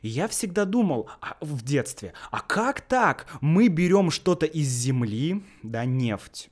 Я 0.06 0.28
всегда 0.28 0.64
думал 0.64 1.08
а, 1.20 1.36
в 1.40 1.62
детстве, 1.62 2.12
а 2.30 2.40
как 2.40 2.80
так? 2.80 3.26
Мы 3.40 3.68
берем 3.68 4.10
что-то 4.10 4.46
из 4.46 4.68
земли, 4.68 5.42
да, 5.62 5.84
нефть, 5.84 6.50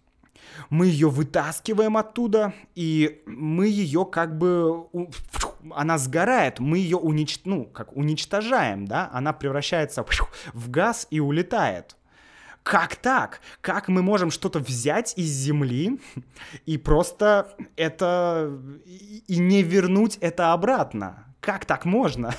мы 0.71 0.87
ее 0.87 1.09
вытаскиваем 1.09 1.97
оттуда, 1.97 2.55
и 2.75 3.23
мы 3.27 3.69
ее 3.69 4.05
как 4.05 4.37
бы... 4.39 4.87
Она 5.75 5.99
сгорает, 5.99 6.61
мы 6.61 6.79
ее 6.79 6.97
унич... 6.97 7.41
ну, 7.45 7.65
как 7.65 7.97
уничтожаем, 7.97 8.87
да? 8.87 9.11
Она 9.13 9.33
превращается 9.33 10.05
в 10.53 10.71
газ 10.71 11.07
и 11.11 11.21
улетает. 11.21 11.97
Как 12.63 12.97
так? 12.97 13.41
Как 13.61 13.89
мы 13.89 14.03
можем 14.03 14.31
что-то 14.31 14.59
взять 14.59 15.15
из 15.17 15.31
земли 15.31 16.01
и 16.67 16.79
просто 16.79 17.55
это... 17.77 18.59
и 18.87 19.39
не 19.39 19.63
вернуть 19.63 20.17
это 20.21 20.53
обратно? 20.53 21.34
Как 21.45 21.67
так 21.67 21.85
можно? 21.85 22.35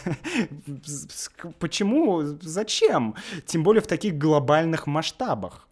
Почему? 1.59 2.23
Зачем? 2.41 3.15
Тем 3.45 3.63
более 3.63 3.83
в 3.83 3.87
таких 3.87 4.17
глобальных 4.17 4.87
масштабах. 4.87 5.67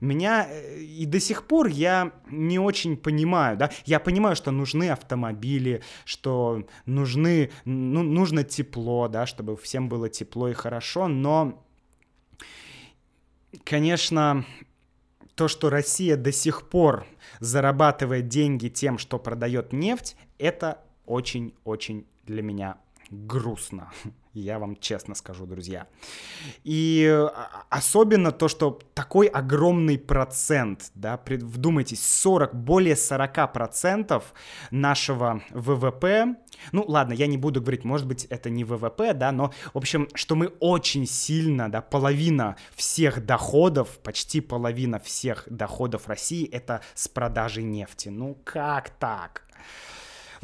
Меня 0.00 0.46
э, 0.46 0.80
и 0.80 1.06
до 1.06 1.18
сих 1.18 1.46
пор 1.46 1.68
я 1.68 2.12
не 2.28 2.58
очень 2.58 2.98
понимаю, 2.98 3.56
да, 3.56 3.70
я 3.86 4.00
понимаю, 4.00 4.36
что 4.36 4.50
нужны 4.50 4.90
автомобили, 4.90 5.82
что 6.04 6.66
нужны, 6.84 7.50
ну, 7.64 8.02
нужно 8.02 8.44
тепло, 8.44 9.08
да, 9.08 9.24
чтобы 9.24 9.56
всем 9.56 9.88
было 9.88 10.10
тепло 10.10 10.48
и 10.48 10.52
хорошо, 10.52 11.08
но, 11.08 11.64
конечно, 13.64 14.44
то, 15.36 15.48
что 15.48 15.70
Россия 15.70 16.16
до 16.18 16.32
сих 16.32 16.68
пор 16.68 17.06
зарабатывает 17.40 18.28
деньги 18.28 18.68
тем, 18.68 18.98
что 18.98 19.18
продает 19.18 19.72
нефть, 19.72 20.16
это 20.38 20.84
очень-очень 21.06 22.06
для 22.26 22.42
меня 22.42 22.76
грустно. 23.10 23.90
Я 24.32 24.58
вам 24.58 24.76
честно 24.76 25.14
скажу, 25.14 25.46
друзья. 25.46 25.86
И 26.64 27.06
а, 27.08 27.66
особенно 27.70 28.32
то, 28.32 28.48
что 28.48 28.80
такой 28.92 29.28
огромный 29.28 29.96
процент, 29.96 30.90
да, 30.96 31.20
вдумайтесь, 31.24 32.04
40, 32.04 32.52
более 32.52 32.96
40 32.96 33.52
процентов 33.52 34.34
нашего 34.72 35.40
ВВП, 35.50 36.34
ну 36.72 36.84
ладно, 36.88 37.12
я 37.12 37.28
не 37.28 37.38
буду 37.38 37.60
говорить, 37.60 37.84
может 37.84 38.08
быть, 38.08 38.24
это 38.24 38.50
не 38.50 38.64
ВВП, 38.64 39.14
да, 39.14 39.30
но, 39.30 39.52
в 39.72 39.78
общем, 39.78 40.08
что 40.14 40.34
мы 40.34 40.48
очень 40.58 41.06
сильно, 41.06 41.70
да, 41.70 41.80
половина 41.80 42.56
всех 42.74 43.24
доходов, 43.24 44.00
почти 44.02 44.40
половина 44.40 44.98
всех 44.98 45.44
доходов 45.48 46.08
России 46.08 46.48
это 46.48 46.80
с 46.94 47.06
продажи 47.06 47.62
нефти. 47.62 48.08
Ну 48.08 48.36
как 48.42 48.90
так? 48.90 49.44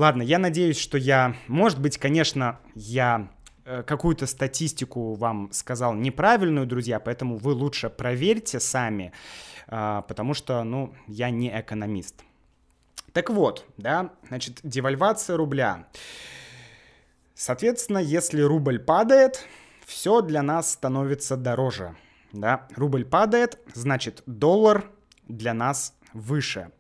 Ладно, 0.01 0.23
я 0.23 0.39
надеюсь, 0.39 0.79
что 0.79 0.97
я, 0.97 1.37
может 1.47 1.79
быть, 1.79 1.99
конечно, 1.99 2.59
я 2.75 3.29
э, 3.67 3.83
какую-то 3.83 4.25
статистику 4.25 5.13
вам 5.13 5.53
сказал 5.53 5.93
неправильную, 5.93 6.67
друзья, 6.67 6.99
поэтому 6.99 7.37
вы 7.37 7.53
лучше 7.53 7.91
проверьте 7.91 8.61
сами, 8.61 9.13
а, 9.67 10.01
потому 10.01 10.33
что, 10.33 10.65
ну, 10.65 10.95
я 11.07 11.29
не 11.29 11.51
экономист. 11.51 12.25
Так 13.13 13.29
вот, 13.29 13.67
да, 13.77 14.15
значит, 14.27 14.61
девальвация 14.63 15.37
рубля. 15.37 15.87
Соответственно, 17.35 17.99
если 17.99 18.41
рубль 18.41 18.79
падает, 18.79 19.47
все 19.85 20.23
для 20.23 20.41
нас 20.41 20.71
становится 20.71 21.37
дороже. 21.37 21.95
Да? 22.33 22.69
Рубль 22.75 23.05
падает, 23.05 23.59
значит, 23.75 24.23
доллар 24.25 24.87
для 25.29 25.53
нас 25.53 25.95
выше. 26.15 26.71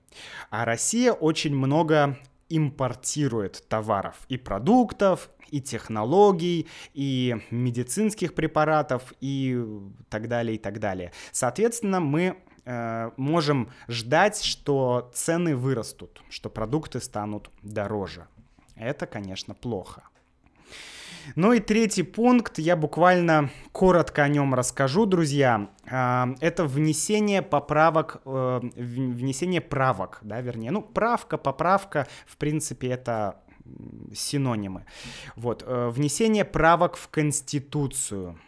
А 0.48 0.64
Россия 0.64 1.12
очень 1.12 1.54
много 1.54 2.16
импортирует 2.50 3.64
товаров 3.68 4.16
и 4.28 4.36
продуктов, 4.36 5.30
и 5.50 5.60
технологий, 5.60 6.68
и 6.94 7.36
медицинских 7.50 8.34
препаратов, 8.34 9.12
и 9.20 9.64
так 10.08 10.28
далее, 10.28 10.56
и 10.56 10.58
так 10.58 10.78
далее. 10.78 11.12
Соответственно, 11.32 12.00
мы 12.00 12.36
э, 12.64 13.10
можем 13.16 13.70
ждать, 13.88 14.42
что 14.42 15.10
цены 15.14 15.56
вырастут, 15.56 16.22
что 16.28 16.50
продукты 16.50 17.00
станут 17.00 17.50
дороже. 17.62 18.26
Это, 18.76 19.06
конечно, 19.06 19.54
плохо. 19.54 20.02
Ну 21.36 21.52
и 21.52 21.60
третий 21.60 22.02
пункт, 22.02 22.58
я 22.58 22.76
буквально 22.76 23.50
коротко 23.72 24.22
о 24.22 24.28
нем 24.28 24.54
расскажу, 24.54 25.06
друзья. 25.06 25.70
А, 25.90 26.28
это 26.40 26.64
внесение 26.64 27.42
поправок, 27.42 28.20
э, 28.24 28.60
внесение 28.76 29.60
правок, 29.60 30.18
да, 30.22 30.40
вернее, 30.40 30.70
ну, 30.70 30.82
правка, 30.82 31.38
поправка, 31.38 32.06
в 32.26 32.36
принципе, 32.36 32.88
это 32.88 33.40
синонимы. 34.14 34.84
Вот, 35.36 35.64
э, 35.66 35.88
внесение 35.90 36.44
правок 36.44 36.96
в 36.96 37.08
Конституцию. 37.08 38.38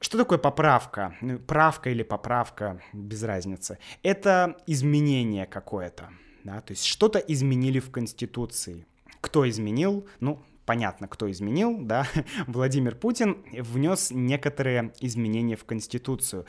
Что 0.00 0.18
такое 0.18 0.38
поправка? 0.38 1.16
Ну, 1.20 1.38
правка 1.38 1.90
или 1.90 2.02
поправка, 2.02 2.80
без 2.92 3.22
разницы. 3.22 3.78
Это 4.02 4.56
изменение 4.66 5.46
какое-то. 5.46 6.10
Да? 6.44 6.60
То 6.60 6.72
есть 6.72 6.84
что-то 6.84 7.18
изменили 7.18 7.80
в 7.80 7.90
Конституции. 7.90 8.86
Кто 9.20 9.48
изменил? 9.48 10.06
Ну, 10.20 10.42
понятно, 10.66 11.08
кто 11.08 11.30
изменил, 11.30 11.78
да, 11.80 12.06
Владимир 12.46 12.94
Путин 12.96 13.38
внес 13.52 14.10
некоторые 14.10 14.92
изменения 15.00 15.56
в 15.56 15.64
Конституцию. 15.64 16.44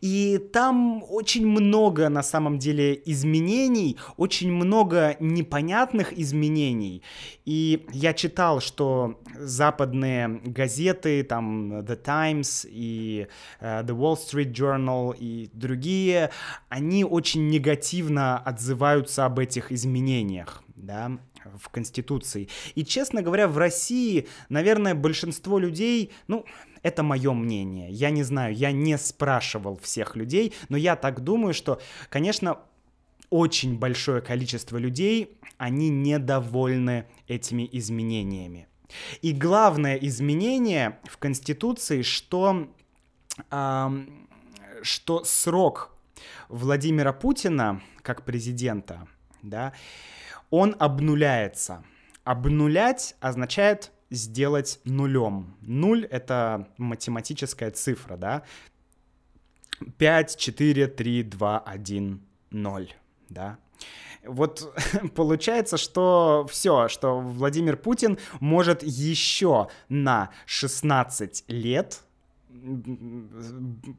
И 0.00 0.38
там 0.52 1.02
очень 1.08 1.46
много, 1.46 2.08
на 2.08 2.22
самом 2.22 2.58
деле, 2.58 3.00
изменений, 3.06 3.96
очень 4.16 4.52
много 4.52 5.16
непонятных 5.18 6.16
изменений. 6.16 7.02
И 7.44 7.86
я 7.92 8.12
читал, 8.12 8.60
что 8.60 9.20
западные 9.34 10.28
газеты, 10.44 11.24
там 11.24 11.80
The 11.80 11.96
Times 11.96 12.66
и 12.68 13.26
uh, 13.60 13.84
The 13.84 13.96
Wall 13.96 14.16
Street 14.16 14.52
Journal 14.52 15.16
и 15.18 15.50
другие, 15.52 16.30
они 16.68 17.04
очень 17.04 17.48
негативно 17.48 18.38
отзываются 18.38 19.24
об 19.24 19.38
этих 19.38 19.72
изменениях, 19.72 20.62
да, 20.76 21.18
в 21.58 21.68
Конституции. 21.68 22.48
И, 22.74 22.84
честно 22.84 23.22
говоря, 23.22 23.48
в 23.48 23.58
России, 23.58 24.28
наверное, 24.48 24.94
большинство 24.94 25.58
людей, 25.58 26.10
ну, 26.28 26.44
это 26.82 27.02
мое 27.02 27.32
мнение. 27.32 27.90
Я 27.90 28.10
не 28.10 28.22
знаю, 28.22 28.54
я 28.54 28.72
не 28.72 28.98
спрашивал 28.98 29.78
всех 29.82 30.16
людей, 30.16 30.52
но 30.68 30.76
я 30.76 30.96
так 30.96 31.20
думаю, 31.20 31.54
что, 31.54 31.80
конечно, 32.08 32.58
очень 33.30 33.78
большое 33.78 34.20
количество 34.20 34.76
людей, 34.76 35.38
они 35.56 35.88
недовольны 35.88 37.06
этими 37.28 37.68
изменениями. 37.72 38.68
И 39.22 39.32
главное 39.32 39.96
изменение 39.96 40.98
в 41.04 41.16
Конституции, 41.16 42.02
что, 42.02 42.68
э, 43.50 43.88
что 44.82 45.24
срок 45.24 45.96
Владимира 46.48 47.12
Путина 47.12 47.80
как 48.02 48.24
президента, 48.24 49.06
да, 49.42 49.72
он 50.52 50.76
обнуляется. 50.78 51.82
Обнулять 52.24 53.16
означает 53.20 53.90
сделать 54.10 54.80
нулем. 54.84 55.56
Нуль— 55.62 56.04
это 56.10 56.68
математическая 56.76 57.70
цифра, 57.70 58.16
да? 58.16 58.42
5, 59.96 60.36
4, 60.36 60.86
3, 60.86 61.22
2, 61.22 61.58
1, 61.58 62.20
0, 62.50 62.88
да? 63.30 63.58
Вот 64.24 64.76
получается, 65.16 65.78
что 65.78 66.46
все, 66.50 66.88
что 66.88 67.18
Владимир 67.18 67.76
Путин 67.78 68.18
может 68.38 68.82
еще 68.82 69.68
на 69.88 70.30
16 70.46 71.44
лет 71.48 72.02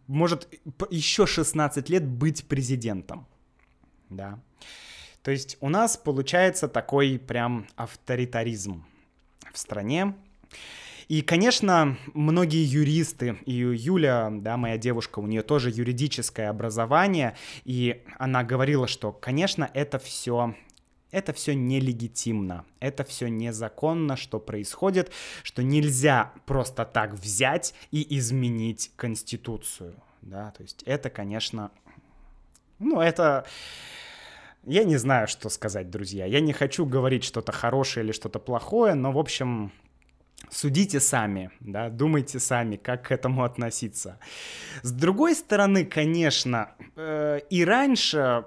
может 0.08 0.48
еще 0.92 1.26
16 1.26 1.90
лет 1.90 2.08
быть 2.08 2.46
президентом. 2.48 3.26
Да. 4.10 4.40
То 5.24 5.32
есть 5.32 5.58
у 5.62 5.70
нас 5.70 5.98
получается 5.98 6.68
такой 6.68 7.18
прям 7.18 7.68
авторитаризм 7.76 8.86
в 9.52 9.58
стране. 9.58 10.16
И, 11.08 11.22
конечно, 11.22 11.98
многие 12.14 12.64
юристы, 12.64 13.38
и 13.46 13.54
Юля, 13.54 14.30
да, 14.32 14.58
моя 14.58 14.78
девушка, 14.78 15.20
у 15.20 15.28
нее 15.28 15.42
тоже 15.42 15.70
юридическое 15.70 16.50
образование, 16.50 17.36
и 17.66 18.04
она 18.18 18.44
говорила, 18.44 18.88
что, 18.88 19.12
конечно, 19.12 19.70
это 19.74 20.00
все 20.00 20.56
это 21.12 21.32
все 21.32 21.54
нелегитимно, 21.54 22.66
это 22.80 23.04
все 23.04 23.28
незаконно, 23.28 24.18
что 24.18 24.40
происходит, 24.40 25.12
что 25.44 25.62
нельзя 25.62 26.34
просто 26.48 26.86
так 26.86 27.14
взять 27.14 27.76
и 27.92 28.18
изменить 28.18 28.92
Конституцию, 28.96 29.96
да, 30.24 30.52
то 30.52 30.64
есть 30.64 30.82
это, 30.84 31.10
конечно, 31.12 31.70
ну, 32.80 33.00
это... 33.00 33.46
Я 34.66 34.84
не 34.86 34.98
знаю, 34.98 35.28
что 35.28 35.50
сказать, 35.50 35.90
друзья. 35.90 36.26
Я 36.26 36.40
не 36.40 36.54
хочу 36.54 36.86
говорить 36.86 37.24
что-то 37.24 37.52
хорошее 37.52 38.06
или 38.06 38.12
что-то 38.14 38.40
плохое, 38.40 38.94
но, 38.94 39.12
в 39.12 39.18
общем, 39.18 39.72
Судите 40.50 41.00
сами, 41.00 41.52
да, 41.62 41.90
думайте 41.90 42.38
сами, 42.40 42.76
как 42.76 43.08
к 43.08 43.12
этому 43.12 43.44
относиться. 43.44 44.20
С 44.82 44.92
другой 44.92 45.36
стороны, 45.36 45.86
конечно, 45.86 46.76
э, 46.96 47.40
и 47.50 47.64
раньше 47.66 48.46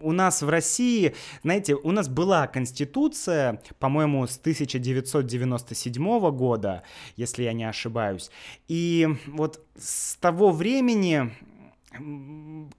у 0.00 0.12
нас 0.12 0.42
в 0.42 0.48
России, 0.48 1.14
знаете, 1.42 1.74
у 1.74 1.92
нас 1.92 2.08
была 2.08 2.46
конституция, 2.46 3.62
по-моему, 3.78 4.26
с 4.26 4.36
1997 4.38 6.30
года, 6.32 6.82
если 7.16 7.44
я 7.44 7.52
не 7.52 7.64
ошибаюсь. 7.64 8.30
И 8.68 9.08
вот 9.26 9.64
с 9.78 10.16
того 10.16 10.50
времени 10.50 11.30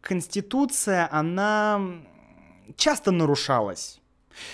конституция, 0.01 1.07
она 1.11 1.81
часто 2.75 3.11
нарушалась. 3.11 3.99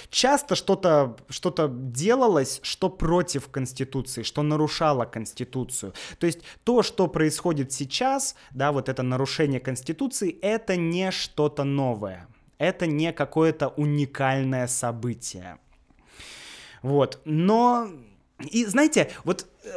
Часто 0.09 0.55
что-то 0.55 1.17
что 1.29 1.53
делалось, 1.67 2.59
что 2.63 2.89
против 2.89 3.49
Конституции, 3.49 4.23
что 4.23 4.41
нарушало 4.41 5.05
Конституцию. 5.05 5.93
То 6.19 6.25
есть 6.25 6.39
то, 6.63 6.83
что 6.83 7.07
происходит 7.07 7.71
сейчас, 7.71 8.35
да, 8.51 8.71
вот 8.71 8.89
это 8.89 9.03
нарушение 9.03 9.59
Конституции, 9.59 10.37
это 10.41 10.75
не 10.75 11.11
что-то 11.11 11.63
новое. 11.63 12.27
Это 12.57 12.87
не 12.87 13.11
какое-то 13.11 13.69
уникальное 13.69 14.67
событие. 14.67 15.57
Вот. 16.81 17.19
Но, 17.25 17.89
и 18.39 18.65
знаете, 18.65 19.11
вот 19.23 19.47
э, 19.63 19.69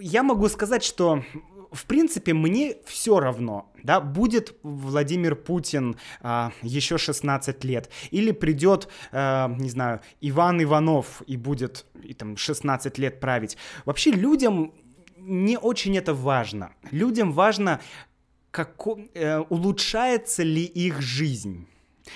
я 0.00 0.22
могу 0.22 0.48
сказать, 0.48 0.84
что 0.84 1.24
в 1.72 1.86
принципе, 1.86 2.34
мне 2.34 2.76
все 2.86 3.20
равно, 3.20 3.72
да, 3.82 4.00
будет 4.00 4.56
Владимир 4.62 5.34
Путин 5.34 5.96
а, 6.20 6.52
еще 6.62 6.98
16 6.98 7.64
лет, 7.64 7.90
или 8.10 8.32
придет, 8.32 8.88
а, 9.12 9.48
не 9.58 9.70
знаю, 9.70 10.00
Иван 10.20 10.62
Иванов 10.62 11.22
и 11.26 11.36
будет 11.36 11.86
и, 12.02 12.14
там 12.14 12.36
16 12.36 12.98
лет 12.98 13.20
править. 13.20 13.56
Вообще 13.84 14.10
людям 14.10 14.72
не 15.16 15.58
очень 15.58 15.96
это 15.96 16.14
важно. 16.14 16.72
Людям 16.90 17.32
важно, 17.32 17.80
како, 18.50 18.98
э, 19.14 19.40
улучшается 19.40 20.42
ли 20.42 20.64
их 20.64 21.00
жизнь. 21.02 21.66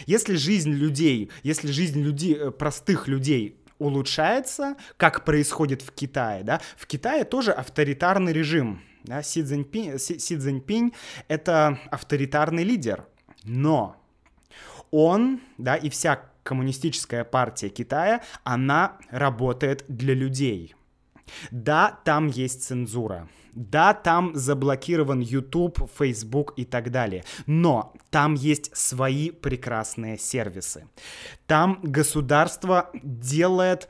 Если 0.07 0.37
жизнь 0.37 0.71
людей, 0.71 1.31
если 1.43 1.71
жизнь 1.71 2.01
людей, 2.01 2.35
э, 2.35 2.51
простых 2.51 3.09
людей 3.09 3.57
улучшается, 3.79 4.77
как 4.97 5.25
происходит 5.25 5.83
в 5.83 5.93
Китае, 5.93 6.43
да, 6.45 6.61
в 6.77 6.87
Китае 6.87 7.25
тоже 7.25 7.53
авторитарный 7.53 8.33
режим, 8.33 8.81
да, 9.05 9.23
Си 9.23 9.43
Цзиньпинь, 9.43 9.99
Си, 9.99 10.19
Си 10.19 10.39
Цзиньпинь 10.39 10.93
это 11.29 11.79
авторитарный 11.91 12.65
лидер, 12.65 13.05
но 13.45 13.97
он, 14.91 15.41
да, 15.59 15.77
и 15.77 15.89
вся 15.91 16.21
коммунистическая 16.43 17.25
партия 17.25 17.69
Китая, 17.69 18.23
она 18.45 18.99
работает 19.11 19.85
для 19.89 20.15
людей. 20.15 20.75
Да, 21.51 21.99
там 22.05 22.27
есть 22.27 22.65
цензура, 22.65 23.29
да, 23.55 23.95
там 23.95 24.35
заблокирован 24.35 25.21
YouTube, 25.21 25.91
Facebook 25.95 26.55
и 26.57 26.65
так 26.65 26.91
далее. 26.91 27.25
Но 27.47 27.93
там 28.11 28.35
есть 28.35 28.77
свои 28.77 29.31
прекрасные 29.31 30.19
сервисы. 30.19 30.89
Там 31.47 31.81
государство 31.83 32.91
делает 33.03 33.89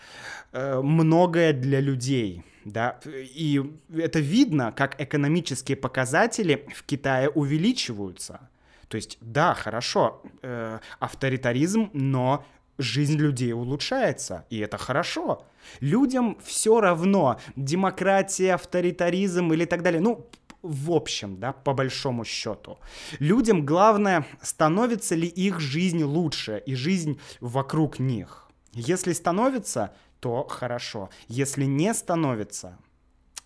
э, 0.52 0.80
многое 0.80 1.52
для 1.52 1.80
людей. 1.80 2.44
Да, 2.64 3.00
и 3.04 3.62
это 3.92 4.20
видно, 4.20 4.72
как 4.72 5.00
экономические 5.00 5.76
показатели 5.76 6.66
в 6.74 6.84
Китае 6.84 7.28
увеличиваются. 7.28 8.48
То 8.88 8.96
есть, 8.96 9.18
да, 9.20 9.54
хорошо, 9.54 10.22
э, 10.42 10.78
авторитаризм, 11.00 11.90
но 11.92 12.44
жизнь 12.78 13.16
людей 13.16 13.52
улучшается, 13.52 14.44
и 14.50 14.58
это 14.58 14.78
хорошо. 14.78 15.44
Людям 15.80 16.36
все 16.44 16.80
равно, 16.80 17.40
демократия, 17.56 18.54
авторитаризм 18.54 19.52
или 19.52 19.64
так 19.64 19.82
далее. 19.82 20.00
Ну, 20.00 20.26
в 20.62 20.92
общем, 20.92 21.38
да, 21.38 21.52
по 21.52 21.72
большому 21.74 22.24
счету. 22.24 22.78
Людям 23.18 23.66
главное, 23.66 24.26
становится 24.40 25.14
ли 25.14 25.26
их 25.26 25.58
жизнь 25.60 26.04
лучше 26.04 26.62
и 26.64 26.74
жизнь 26.74 27.18
вокруг 27.40 27.98
них. 27.98 28.48
Если 28.72 29.12
становится, 29.12 29.92
то 30.22 30.46
хорошо. 30.46 31.10
Если 31.26 31.64
не 31.64 31.92
становится, 31.92 32.78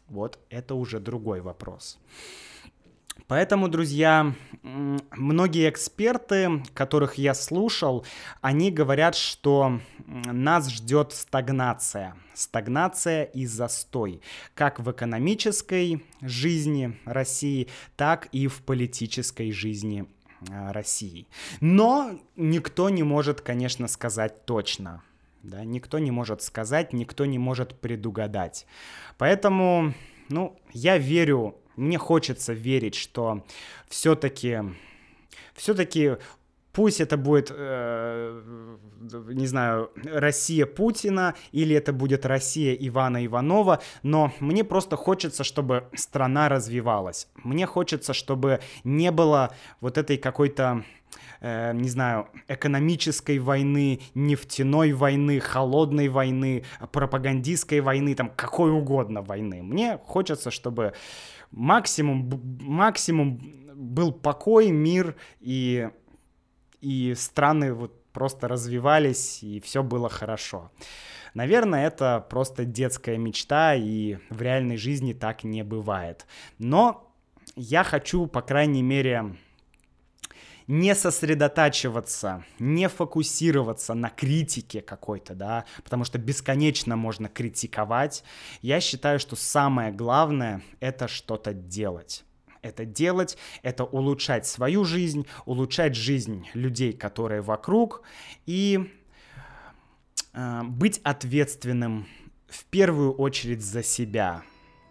вот 0.09 0.39
это 0.51 0.75
уже 0.75 1.01
другой 1.01 1.41
вопрос. 1.41 1.99
Поэтому, 3.29 3.69
друзья, 3.69 4.35
многие 4.63 5.71
эксперты, 5.71 6.63
которых 6.75 7.15
я 7.15 7.33
слушал, 7.33 8.05
они 8.43 8.71
говорят, 8.71 9.15
что 9.15 9.81
нас 10.07 10.69
ждет 10.69 11.15
стагнация. 11.15 12.15
Стагнация 12.35 13.25
и 13.25 13.47
застой. 13.47 14.21
Как 14.55 14.79
в 14.79 14.93
экономической 14.93 16.05
жизни 16.21 17.01
России, 17.07 17.69
так 17.97 18.29
и 18.33 18.49
в 18.49 18.63
политической 18.63 19.51
жизни 19.51 20.05
а, 20.51 20.75
России. 20.75 21.27
Но 21.63 22.21
никто 22.37 22.91
не 22.91 23.03
может, 23.03 23.41
конечно, 23.41 23.89
сказать 23.89 24.45
точно. 24.45 25.03
Да, 25.47 25.65
никто 25.65 26.01
не 26.01 26.11
может 26.11 26.43
сказать, 26.43 26.93
никто 26.93 27.25
не 27.25 27.39
может 27.39 27.81
предугадать. 27.81 28.67
Поэтому, 29.17 29.95
ну, 30.29 30.59
я 30.73 30.99
верю 30.99 31.55
мне 31.77 31.99
хочется 31.99 32.53
верить, 32.53 32.95
что 32.95 33.45
все-таки 33.89 34.63
все-таки 35.55 36.17
пусть 36.73 37.01
это 37.01 37.17
будет, 37.17 37.53
э, 37.55 38.77
не 39.29 39.47
знаю, 39.47 39.91
Россия 40.05 40.67
Путина 40.67 41.35
или 41.53 41.77
это 41.77 41.93
будет 41.93 42.27
Россия 42.27 42.75
Ивана 42.75 43.25
Иванова, 43.25 43.81
но 44.03 44.33
мне 44.41 44.65
просто 44.65 44.97
хочется, 44.97 45.45
чтобы 45.45 45.85
страна 45.95 46.49
развивалась. 46.49 47.29
Мне 47.45 47.67
хочется, 47.67 48.15
чтобы 48.15 48.61
не 48.85 49.13
было 49.13 49.55
вот 49.81 49.97
этой 49.97 50.19
какой-то 50.19 50.83
э, 51.47 51.73
не 51.75 51.89
знаю, 51.89 52.29
экономической 52.49 53.39
войны, 53.39 54.01
нефтяной 54.15 54.93
войны, 54.93 55.39
холодной 55.41 56.09
войны, 56.09 56.65
пропагандистской 56.93 57.81
войны, 57.81 58.15
там 58.15 58.31
какой 58.31 58.73
угодно 58.73 59.23
войны. 59.23 59.63
Мне 59.63 59.99
хочется, 60.05 60.51
чтобы 60.51 60.93
максимум, 61.53 62.31
максимум 62.61 63.41
был 63.75 64.13
покой, 64.13 64.71
мир 64.71 65.15
и, 65.41 65.89
и 66.81 67.15
страны 67.15 67.73
вот 67.73 67.93
просто 68.13 68.49
развивались, 68.49 69.43
и 69.43 69.61
все 69.61 69.83
было 69.83 70.09
хорошо. 70.09 70.73
Наверное, 71.35 71.87
это 71.87 72.27
просто 72.31 72.65
детская 72.65 73.19
мечта, 73.19 73.75
и 73.75 74.17
в 74.31 74.43
реальной 74.43 74.79
жизни 74.79 75.13
так 75.13 75.45
не 75.45 75.63
бывает. 75.63 76.27
Но 76.59 77.13
я 77.57 77.85
хочу, 77.85 78.27
по 78.27 78.41
крайней 78.41 78.83
мере, 78.83 79.37
не 80.67 80.95
сосредотачиваться, 80.95 82.45
не 82.59 82.89
фокусироваться 82.89 83.95
на 83.95 84.11
критике 84.11 84.81
какой-то, 84.83 85.35
да, 85.35 85.65
потому 85.85 86.05
что 86.05 86.19
бесконечно 86.19 86.97
можно 86.97 87.29
критиковать. 87.29 88.25
Я 88.63 88.81
считаю, 88.81 89.19
что 89.19 89.37
самое 89.37 89.93
главное— 89.93 90.63
это 90.81 91.09
что-то 91.09 91.53
делать 91.53 92.25
это 92.63 92.85
делать, 92.85 93.39
это 93.63 93.85
улучшать 93.85 94.47
свою 94.47 94.85
жизнь, 94.85 95.27
улучшать 95.45 95.95
жизнь 95.95 96.49
людей, 96.53 96.93
которые 96.93 97.41
вокруг, 97.41 98.03
и 98.45 98.93
э, 100.33 100.63
быть 100.65 101.01
ответственным 101.05 102.09
в 102.49 102.65
первую 102.65 103.13
очередь 103.13 103.63
за 103.63 103.85
себя. 103.85 104.43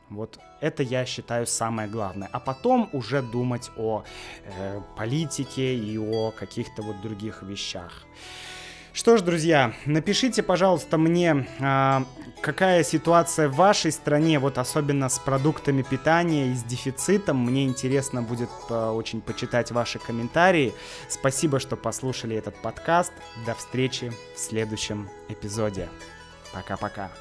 Вот 0.09 0.39
это 0.61 0.83
я 0.83 1.05
считаю 1.05 1.47
самое 1.47 1.87
главное. 1.87 2.29
А 2.31 2.39
потом 2.39 2.89
уже 2.93 3.21
думать 3.21 3.71
о 3.77 4.03
э, 4.43 4.81
политике 4.97 5.75
и 5.75 5.97
о 5.97 6.31
каких-то 6.31 6.81
вот 6.81 7.01
других 7.01 7.43
вещах. 7.43 8.05
Что 8.95 9.17
ж, 9.17 9.21
друзья, 9.21 9.73
напишите, 9.85 10.41
пожалуйста, 10.41 10.97
мне, 10.97 11.45
а, 11.59 12.05
какая 12.41 12.81
ситуация 12.81 13.49
в 13.49 13.55
вашей 13.55 13.91
стране, 13.91 14.39
вот 14.39 14.57
особенно 14.57 15.09
с 15.09 15.19
продуктами 15.19 15.81
питания 15.81 16.51
и 16.51 16.55
с 16.55 16.63
дефицитом. 16.63 17.37
Мне 17.37 17.65
интересно 17.65 18.21
будет 18.21 18.49
а, 18.69 18.93
очень 18.93 19.19
почитать 19.19 19.69
ваши 19.71 19.99
комментарии. 19.99 20.73
Спасибо, 21.09 21.59
что 21.59 21.75
послушали 21.75 22.37
этот 22.37 22.55
подкаст. 22.55 23.11
До 23.45 23.53
встречи 23.53 24.13
в 24.33 24.39
следующем 24.39 25.09
эпизоде. 25.27 25.89
Пока-пока. 26.53 27.11